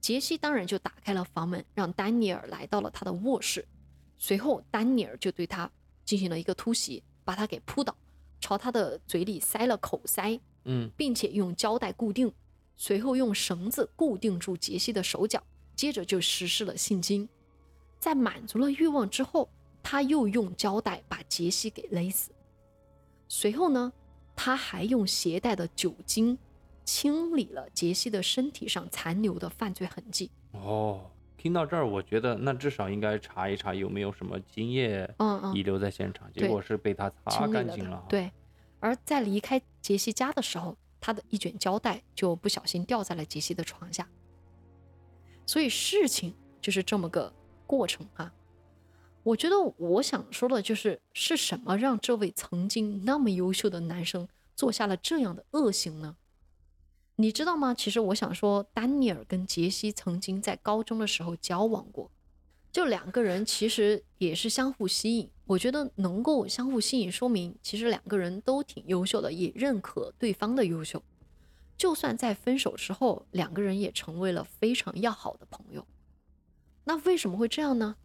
[0.00, 3.64] 杰西当然就打开了房门，让丹尼尔来到了他的卧室。
[4.18, 5.70] 随后，丹尼尔就对他
[6.04, 7.94] 进行了一个突袭，把他给扑倒，
[8.40, 12.32] 朝他的嘴里塞了口塞，嗯并且用胶带固定，
[12.76, 15.42] 随后用绳子固定住杰西的手脚，
[15.74, 17.28] 接着就实施了性侵。
[17.98, 19.48] 在满足了欲望之后，
[19.82, 22.30] 他又用胶带把杰西给勒死。
[23.28, 23.92] 随后呢，
[24.36, 26.38] 他还用携带的酒精
[26.84, 30.30] 清理了杰西的身体上残留的犯罪痕迹。
[30.52, 31.10] 哦，
[31.44, 35.06] 听到这儿，我觉得那至少应该查一查有没有什么精液
[35.52, 38.32] 遗留在现场，结果是被他擦干净了。，对，
[38.80, 44.08] 而在离开杰西家的时候，他的一卷胶带就不小心掉在了杰西的床下。
[45.44, 47.30] 所以事情就是这么个
[47.66, 48.32] 过程啊。
[49.22, 54.26] 我觉得我想说的就是，是什么让这位曾经那么优秀的男生
[54.56, 56.16] 做下了这样的恶行呢？
[57.16, 57.72] 你知道吗？
[57.72, 62.10] 其实我想说，丹尼尔跟杰西曾经在高中的时候交往过，
[62.72, 65.30] 就两个人其实也是相互吸引。
[65.46, 71.02] 我觉得能够相互吸引，说明其实两个人都挺优秀的，也认可对方的优秀。
[71.76, 75.86] 就算在分手之后，两个人也成为了非常要好的朋友。
[76.84, 77.96] 那为什么会这样呢？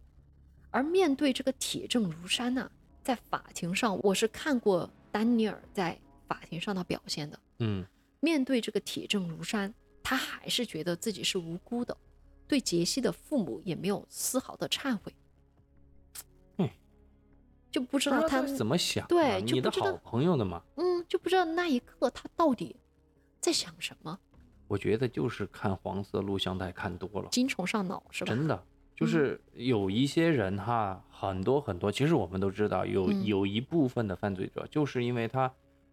[0.70, 2.70] 而面对这个铁证如山呐、
[3.02, 5.98] 在法庭上，我是看过丹尼尔在
[6.28, 7.40] 法庭上的表现的。
[7.58, 7.84] 嗯
[8.20, 11.96] 面对这个铁证如山，他还是觉得自己是无辜的，
[12.46, 15.12] 对杰西的父母也没有丝毫的忏悔。
[16.58, 16.68] 嗯，
[17.70, 19.42] 就不知道他怎么想的，对？
[19.42, 22.76] 就你的不知道好朋友的嘛，嗯，就不知道那一刻他到底
[23.40, 24.18] 在想什么，
[24.68, 28.34] 我觉得就是看黄色录像带看多了，精虫上脑是吧？
[28.34, 28.64] 真的
[28.94, 33.24] 就是有一些人哈，很多很多，其实我们都知道，有嗯。
[33.24, 35.50] 有一部分的犯罪者，就是因为他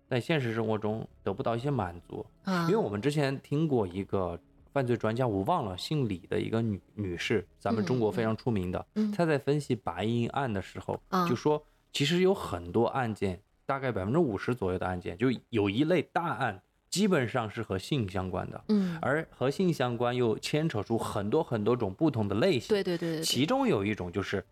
[0.10, 4.40] 在现实生活中得不到一些满足，啊，因为我们之前听过一个
[4.72, 9.12] 犯罪专家，我忘了姓李的一个女女士，咱们中国非常出名的，嗯。
[9.12, 24.46] 她在分析白银案的时候，嗯就说其实有很多案件，大概百分之五十左右的案件，就有一类大案，基本上是和性相关的，嗯，而和性相关又牵扯出很多很多种不同的类型，对对对对其中有一种就是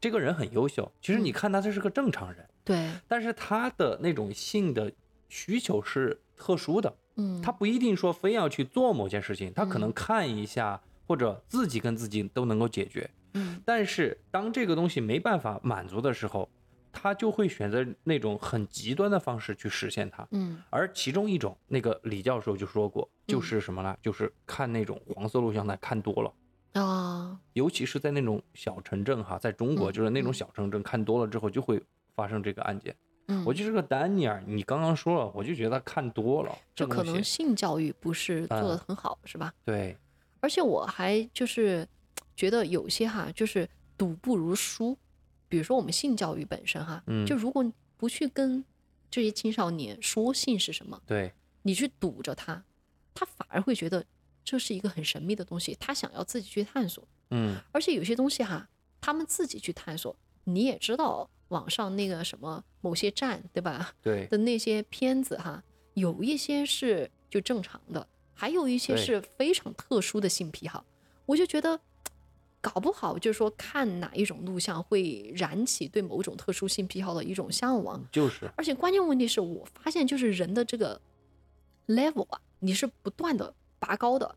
[0.00, 1.32] 这个人很优秀，其实你嗯。
[1.32, 4.92] 看他这是个正常人，对，但是他的那种性的
[5.30, 6.94] 需求是特殊的。
[7.14, 13.08] 嗯，他不一定说非要去做某件事情，他可能嗯看一下，或者自己跟自己都能够解决。
[13.32, 16.48] 嗯但是当这个东西没办法满足的时候，
[16.92, 20.26] 他就会选择那种很极端的方式去实现它。
[20.32, 23.96] 嗯而其中一种，那个李教授就说过，就是什么呢？
[24.02, 26.32] 就是看那种黄色录像带看多了。
[26.82, 31.82] 啊，尤其是在那种小城镇哈，在中国嗯就是那种嗯小城镇看多了之后就会
[32.16, 32.96] 发生这个案件。
[33.28, 39.52] 嗯，我觉得这个丹尼尔，你刚刚说了，我就觉得他看多了，就可能性教育不是做的嗯很好，是吧？
[39.64, 39.96] 对，
[40.40, 41.86] 而且我还就是
[42.34, 44.96] 觉得有些哈，就是赌不如输。
[45.48, 47.64] 比如说我们性教育本身哈，嗯就如果
[47.96, 48.64] 不去跟
[49.10, 52.62] 这些青少年说性是什么，对，你去堵着他，
[53.14, 54.04] 他反而会觉得
[54.44, 57.02] 这是一个很神秘的东西，他想要自己去探索。
[57.30, 58.68] 嗯，而且有些东西哈，
[59.00, 65.62] 他们自己去探索，你也知道网上那个什么某些站对吧对，的那些片子哈，
[65.94, 70.84] 有一些是就正常的，还有一些是非常特殊的性癖好。
[71.26, 71.80] 我就觉得，
[72.60, 78.04] 搞不好就是说看哪一种录像会燃起对某种特殊性癖好的一种向往。
[78.12, 81.00] 就是，而且关键问题是我发现，就是人的这个
[81.88, 84.36] level 啊，你是不断的拔高的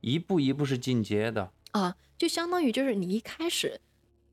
[0.00, 1.50] 一步一步是进阶的。
[1.72, 3.80] 啊，就相当于就是你一开始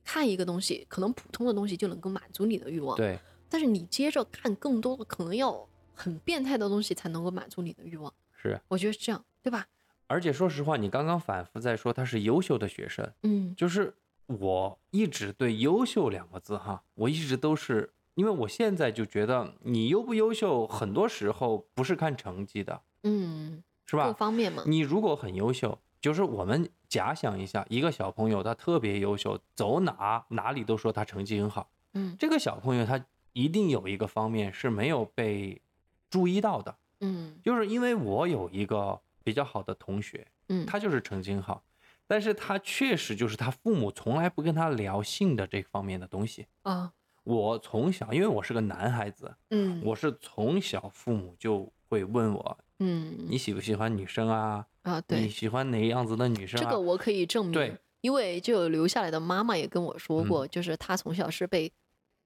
[0.04, 8.14] 看一个东西，可能普通的东西就能够满足你的欲望，对，但是你接着看更多的，可能要很变态的东西才能够满足你的欲望。
[8.34, 8.60] 是。
[8.68, 9.68] 我觉得是这样，对吧？
[10.08, 13.94] 而且说实话，你刚刚反复在说他是优秀的学生，嗯就是
[14.28, 24.08] 我一直对“优秀”两个字哈，我一直都是，因为我现在就觉得你优不优秀，很多时候不是看成绩的，嗯，是吧？
[24.08, 32.16] 各方面嘛，你如果很优秀，就是我们假想一下，一个小朋友他特别优秀，走哪哪里都说他成绩很好，嗯。
[32.18, 35.62] 这个小朋友他一定有一个方面是没有被
[36.10, 37.40] 注意到的，嗯。
[37.44, 41.64] 就是因为我有一个比较好的同学，嗯，他就是成绩很好，
[42.08, 46.48] 但是他确实就是他父母从来不跟他聊性的这方面的东西。
[46.64, 46.92] 啊，
[47.24, 49.82] 我从小，因为我是个男孩子，嗯。
[49.86, 53.16] 我是从小父母就会问我，嗯。
[53.30, 54.66] 你喜不喜欢女生啊？
[54.82, 55.22] 啊，对。
[55.22, 56.64] 你，喜欢哪样子的女生啊？
[56.64, 60.28] 这个我可以证明，对，因为就有留下来的妈妈也跟我说嗯。
[60.28, 61.72] 过，就是她从小是被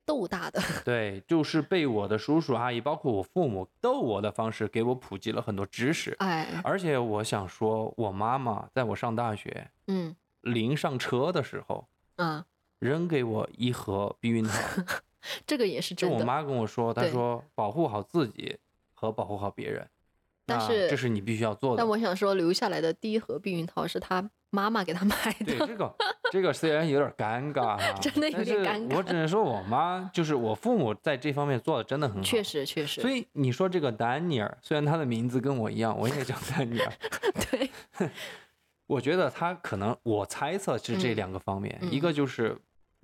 [0.05, 6.15] 逗大的， 对，就是被我的叔叔阿姨，包括我父母逗我的方式，给我普及了很多知识。
[6.19, 10.15] 哎，而且我想说，我妈妈在我上大学嗯。
[10.41, 11.87] 临上车的时候，
[12.17, 12.45] 啊，
[12.77, 14.53] 扔给我一盒避孕套。
[15.47, 18.55] 这个也是真的，就我妈跟我说，她说保护好自己
[18.93, 19.94] 和保护好别人，那
[20.45, 21.87] 但是这是你必须要做的但。
[21.87, 25.95] 我想说，留下来的第一盒避孕套是他妈妈给他买的，对这个，
[26.31, 32.21] 这个虽然有点尴尬哈， 真的有点尴尬我只能说我妈就是我父母在这方面做的真的很好。
[32.23, 32.41] 确。
[32.41, 36.93] 实确实，所以你说这个丹尼尔，虽然他的名字跟我一样，我也叫 丹尼尔，
[37.49, 37.69] 对，
[38.87, 42.55] 我觉得他可能，我猜测是这嗯两个方面，嗯一个就是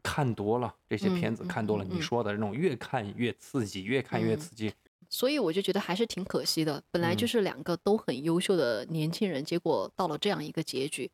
[0.03, 4.71] 看多了这些片子，看多了你说的那种越看越刺激，越看越嗯刺激。
[5.11, 6.81] 所以我就觉得还是挺可惜的。
[6.89, 11.11] 本来就嗯是两个都很优秀的年轻人，结果到了这样一个结局。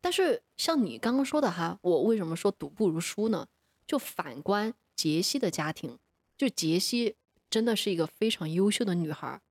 [0.00, 3.46] 但是像你刚刚说的哈，我为什么说赌不如输呢？
[3.86, 5.98] 就反观杰西的家庭，
[6.38, 7.16] 就杰西
[7.50, 9.42] 真的是一个非常优秀的女孩儿，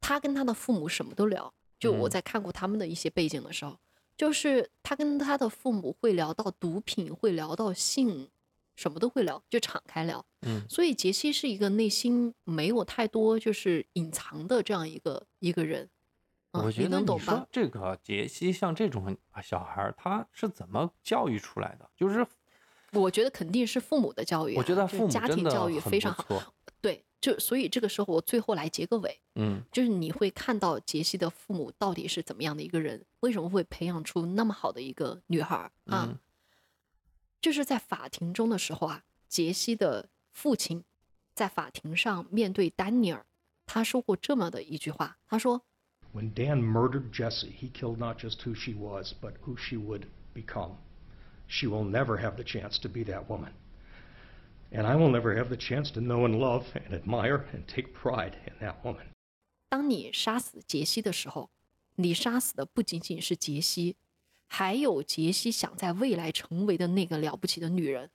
[0.00, 1.52] 她跟她的父母什么都聊。
[1.78, 3.78] 就我嗯在看过他们的一些背景的时候，
[4.16, 8.28] 就是她跟她的父母会聊到毒品，会聊到性，
[8.74, 10.24] 什么都会聊，就敞开聊。
[10.42, 15.88] 嗯，所以杰西是一个内心没有太多就是隐藏的这样一个一个人，
[16.52, 17.46] 嗯我觉你得你说能懂吧？
[17.50, 21.88] 这个杰西像这种啊小孩儿，他是怎么教育出来的？
[21.96, 22.26] 就是
[22.92, 26.54] 我觉得肯定是父母的教育啊、我觉得父母家庭教育非常好。
[26.80, 36.06] 对，就所以这个时候我最后来结个尾，嗯就是你会看到杰西的父母到底是怎么样的一个人，为什么会培养出那么好的一个女孩儿啊？
[36.10, 36.18] 嗯
[37.43, 40.83] 就是在法庭中的时候啊，杰西的父亲
[41.33, 43.25] 在法庭上面对丹尼尔，
[43.65, 45.63] 他说过这么的一句话，他说。
[46.11, 50.07] When Dan murdered Jessie, he killed not just who she was, but who she would
[50.33, 50.77] become.
[51.49, 53.51] she will never have the chance to be that woman.
[54.71, 57.93] And I will never have the chance to know and love and admire and take
[57.93, 59.07] pride in that woman.
[59.67, 61.49] 当你杀死杰西的时候，
[61.95, 63.97] 你杀死的不仅仅是杰西，
[64.46, 68.10] 还有杰西想在未来成为的那个了不起的女人，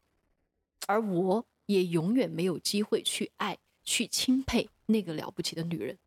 [0.88, 5.98] 而我也永远没有机会去爱、去钦佩那个了不起的女人。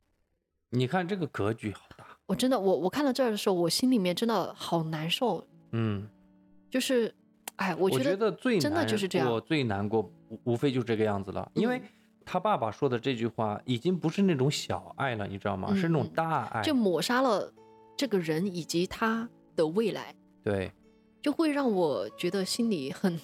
[0.70, 6.08] 你看这个格局好大，我真的，我我看到这儿的时候，我心里面真的好难受，嗯，
[6.70, 7.14] 就是，
[7.56, 11.88] 哎，我我觉得最真的就是这样我最难过无无非就这个样子了，因为嗯。
[12.24, 15.74] 他爸爸说的这句话已经不是那种小爱了，你知道吗？
[15.74, 17.52] 是那种大爱，就抹杀了
[17.96, 20.72] 这个人以及他的未来，对。
[21.20, 23.16] 就会让我觉得心里很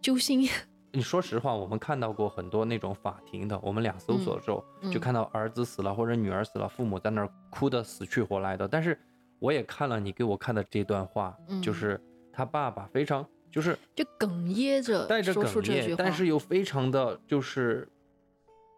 [0.00, 0.48] 揪心。
[0.92, 8.66] 你说实话，我们看到过很多那种法庭的，我们俩搜索的时候、嗯就看到儿子死了或者女儿死了，父母在那儿哭得死去活来的。
[8.66, 8.98] 但是
[9.38, 12.00] 我也看了你给我看的这段话，嗯就是
[12.32, 17.86] 他爸爸非常就是就哽咽着带着哽咽，但是又非常的就是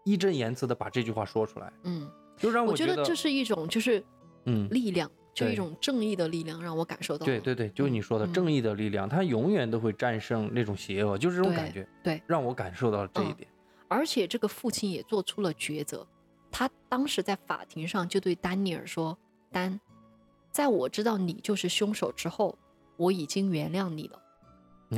[0.04, 4.02] 义正言辞的把这句话说出来，嗯，就让我觉我得这是一种就是
[4.46, 5.08] 嗯力量，
[5.46, 7.32] 就一种正义的力量，让我感受到了。
[7.32, 13.48] 对对对，就是你说的嗯正义的力量，它永远都会战胜那种邪恶，就是这种感觉，对让我感受到了这一嗯点。
[13.88, 16.06] 而且这个父亲也做出了抉择，
[16.50, 19.16] 他当时在法庭上就对丹尼尔说
[19.50, 19.80] ：“丹，
[20.50, 22.56] 在我知道你就是凶手之后，
[22.96, 24.22] 我已经原谅你了。”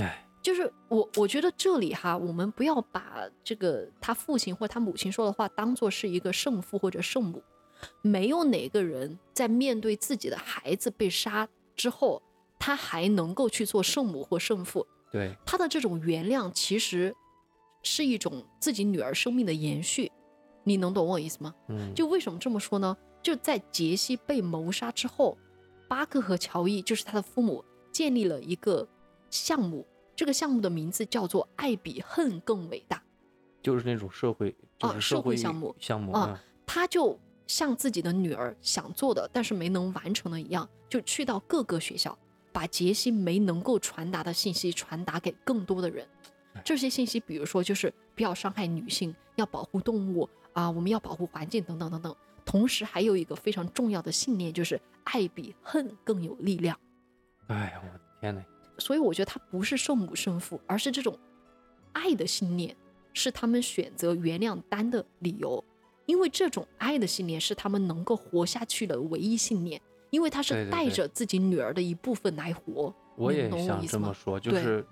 [0.00, 7.42] 哎，就是我，我觉得这里哈，我们不要把这个他父亲或他母亲说的话当做是一个圣父或者圣母。
[8.00, 12.22] 没有哪个人在面对自己的孩子被杀之后，
[12.58, 14.86] 他还能够去做圣母或圣父。
[15.10, 17.14] 对，他的这种原谅其实
[17.82, 20.10] 是一种自己女儿生命的延续。
[20.64, 21.54] 你能懂我意思吗？
[21.68, 22.96] 嗯，就为什么这么说呢？
[23.22, 25.36] 就在杰西被谋杀之后，
[25.88, 28.88] 巴克和乔伊就是他的父母建立了一个
[29.28, 33.02] 项目，这个项目的名字叫做“爱比恨更伟大
[33.62, 36.40] 就是那种社会，就啊社会项目项目啊”。
[36.64, 42.16] 他就像自己的女儿想做的，但是没能完成的一样，就去到各个学校，
[42.52, 46.06] 把杰西没能够传达的信息传达给更多的人。
[46.64, 52.14] 这些信息，比如说就是不要伤害女性，要保护动物啊，我们要保护环境等等等等。
[52.44, 56.78] 同时还有一个非常重要的信念，就是爱比恨更有力量。
[57.46, 58.42] 哎呀，我的天呐，
[58.78, 61.18] 所以我觉得他不是圣母圣父，而是这种
[61.92, 62.76] 爱的信念，
[63.14, 65.64] 是他们选择原谅丹的理由。
[66.06, 69.80] 因为这种爱的信念是他们能够活下去的唯一信念，
[70.10, 72.94] 因为他是带着自己女儿的一部分来活。
[73.16, 74.84] 我也想这么说，就是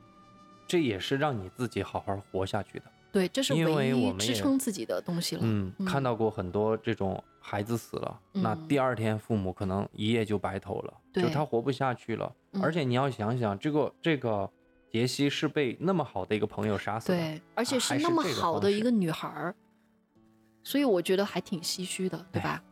[0.66, 2.84] 这也是让你自己好好活下去的。
[3.12, 5.42] 对，这是因唯一支撑自己的东西了。
[5.44, 12.32] 嗯，看到过很多这种孩子死了，那嗯第二天父母可能一夜就白头了，就他活不下去了。
[12.52, 14.48] 嗯而且你要想想，这个这个
[14.92, 19.54] 杰西是被那么好的一个朋友杀死的，对，而且是那么好的一个女孩儿，
[20.62, 22.62] 所以我觉得还挺唏嘘的，对吧？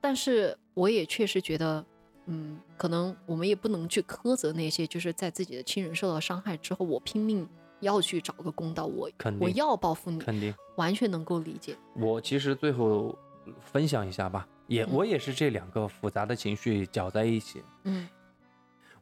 [0.00, 1.84] 但是我也确实觉得，
[2.26, 7.48] 嗯，可能我们也不能去苛责那些就是在自己的亲人受到伤害之后，我拼命
[7.80, 10.54] 要去找个公道，我我肯定要报复你，肯定。
[10.76, 11.76] 完全能够理解。
[11.94, 13.16] 我其实最后
[13.60, 17.62] 分享一下吧，也、嗯我也是这两个复杂的情绪搅在一起。
[17.84, 18.08] 嗯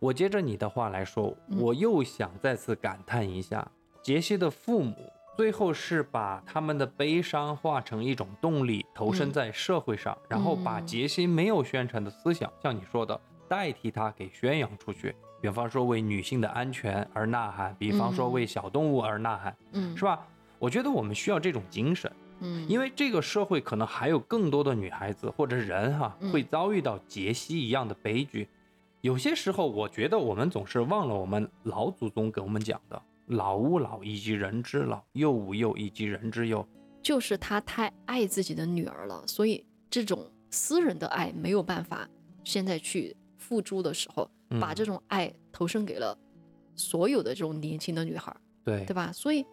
[0.01, 3.71] 我接着你的话来说，嗯我又想再次感叹一下，
[4.03, 4.97] 杰西的父母
[5.41, 13.19] 最后是把他们的悲伤化成一种动力，投身嗯在社会上，然后把嗯杰西没有宣传的思想，像你说的，
[13.49, 15.17] 代替他给宣扬出去。
[15.41, 20.05] 比方说为女性的安全而呐喊，比方说嗯为小动物而呐喊，嗯，是？
[20.05, 20.21] 吧？
[20.59, 22.13] 我觉得我们需要这种精神。
[22.41, 28.47] 嗯，因为这个社会可能还有更多的女孩子或者人哈、嗯会遭遇到杰西一样的悲剧。
[29.01, 36.67] 有些时候，我觉得我们总是忘了我们老祖宗给我们讲的“老吾老以及人之老，幼吾幼以及人之幼
[37.03, 42.09] 就是他太爱自己的女儿了，所以这种私人的爱没有办法
[42.45, 46.17] 现在去付诸的时候，嗯把这种爱投身给了
[46.75, 48.41] 所有的这种年轻的女孩儿，”。
[48.65, 49.11] 对对吧？
[49.13, 49.47] 所以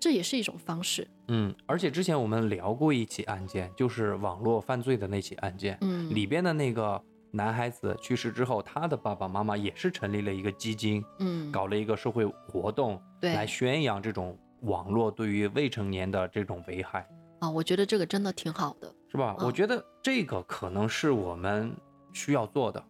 [0.00, 1.06] 这也是一种方式。
[1.28, 7.00] 嗯，而且之前我们聊过一起案件，就是网络犯罪的那起案件，嗯，里边的那个
[7.30, 17.08] 男孩子去世之后，他的爸爸妈妈也是成立了一个基金，嗯搞了一个社会活动，对来宣扬这种网络对于未成年的这种危害。
[17.40, 18.92] 啊，我觉得这个真的挺好的。
[19.10, 19.36] 是吧？
[19.38, 21.74] 嗯我觉得这个可能是我们
[22.12, 22.82] 需要做的。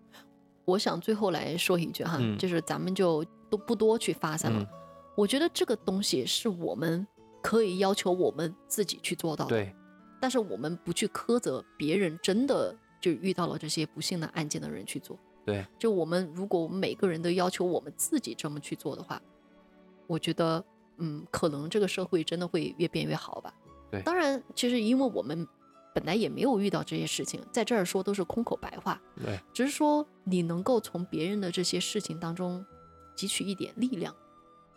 [0.64, 4.60] 我想最后来说一句哈，嗯就是咱们就都不多去发散了。
[4.60, 4.66] 嗯，
[5.16, 7.06] 我觉得这个东西是我们
[7.42, 9.50] 可以要求我们自己去做到的。
[9.50, 9.74] 对，
[10.20, 15.18] 但是我们不去苛责别人真的就遇到了这些不幸的案件的人去做。
[15.44, 19.20] 对，就我们如果我们每个人都要求我们自己这么去做的话，
[20.06, 20.62] 我觉得，
[20.98, 23.54] 嗯，可能这个社会真的会越变越好吧。
[23.90, 25.46] 对当然，其实因为我们
[25.94, 32.64] 本来也没有遇到这些事情，在这儿说都是空口白话，对，只是说你能够从别人的这些事情当中
[33.16, 34.14] 汲取一点力量，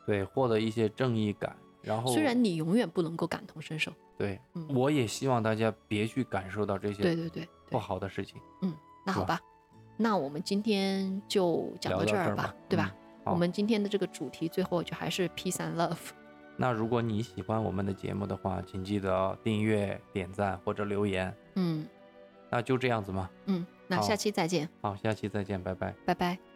[0.06, 1.56] 对，获得一些正义感。
[1.82, 3.92] 然后，虽然你永远不能够感同身受。
[4.18, 8.40] 对，嗯我也希望大家别去感受到这些对对对不，好的事情。
[8.62, 8.74] 嗯，
[9.06, 9.40] 那好吧，
[9.98, 12.92] 那我们今天就讲到到这儿吧这儿吧，对吧？
[12.94, 16.10] 嗯我们今天的这个主题最后就还是 peace and love。
[16.58, 21.32] 那如果你喜欢我们的节目的话，请记得订阅、点赞或者留言。
[21.56, 21.88] 嗯
[22.50, 23.30] 那就这样子嘛。
[23.46, 25.94] 嗯，那下期再见，好，下期再见，拜拜。
[26.06, 26.51] 拜拜。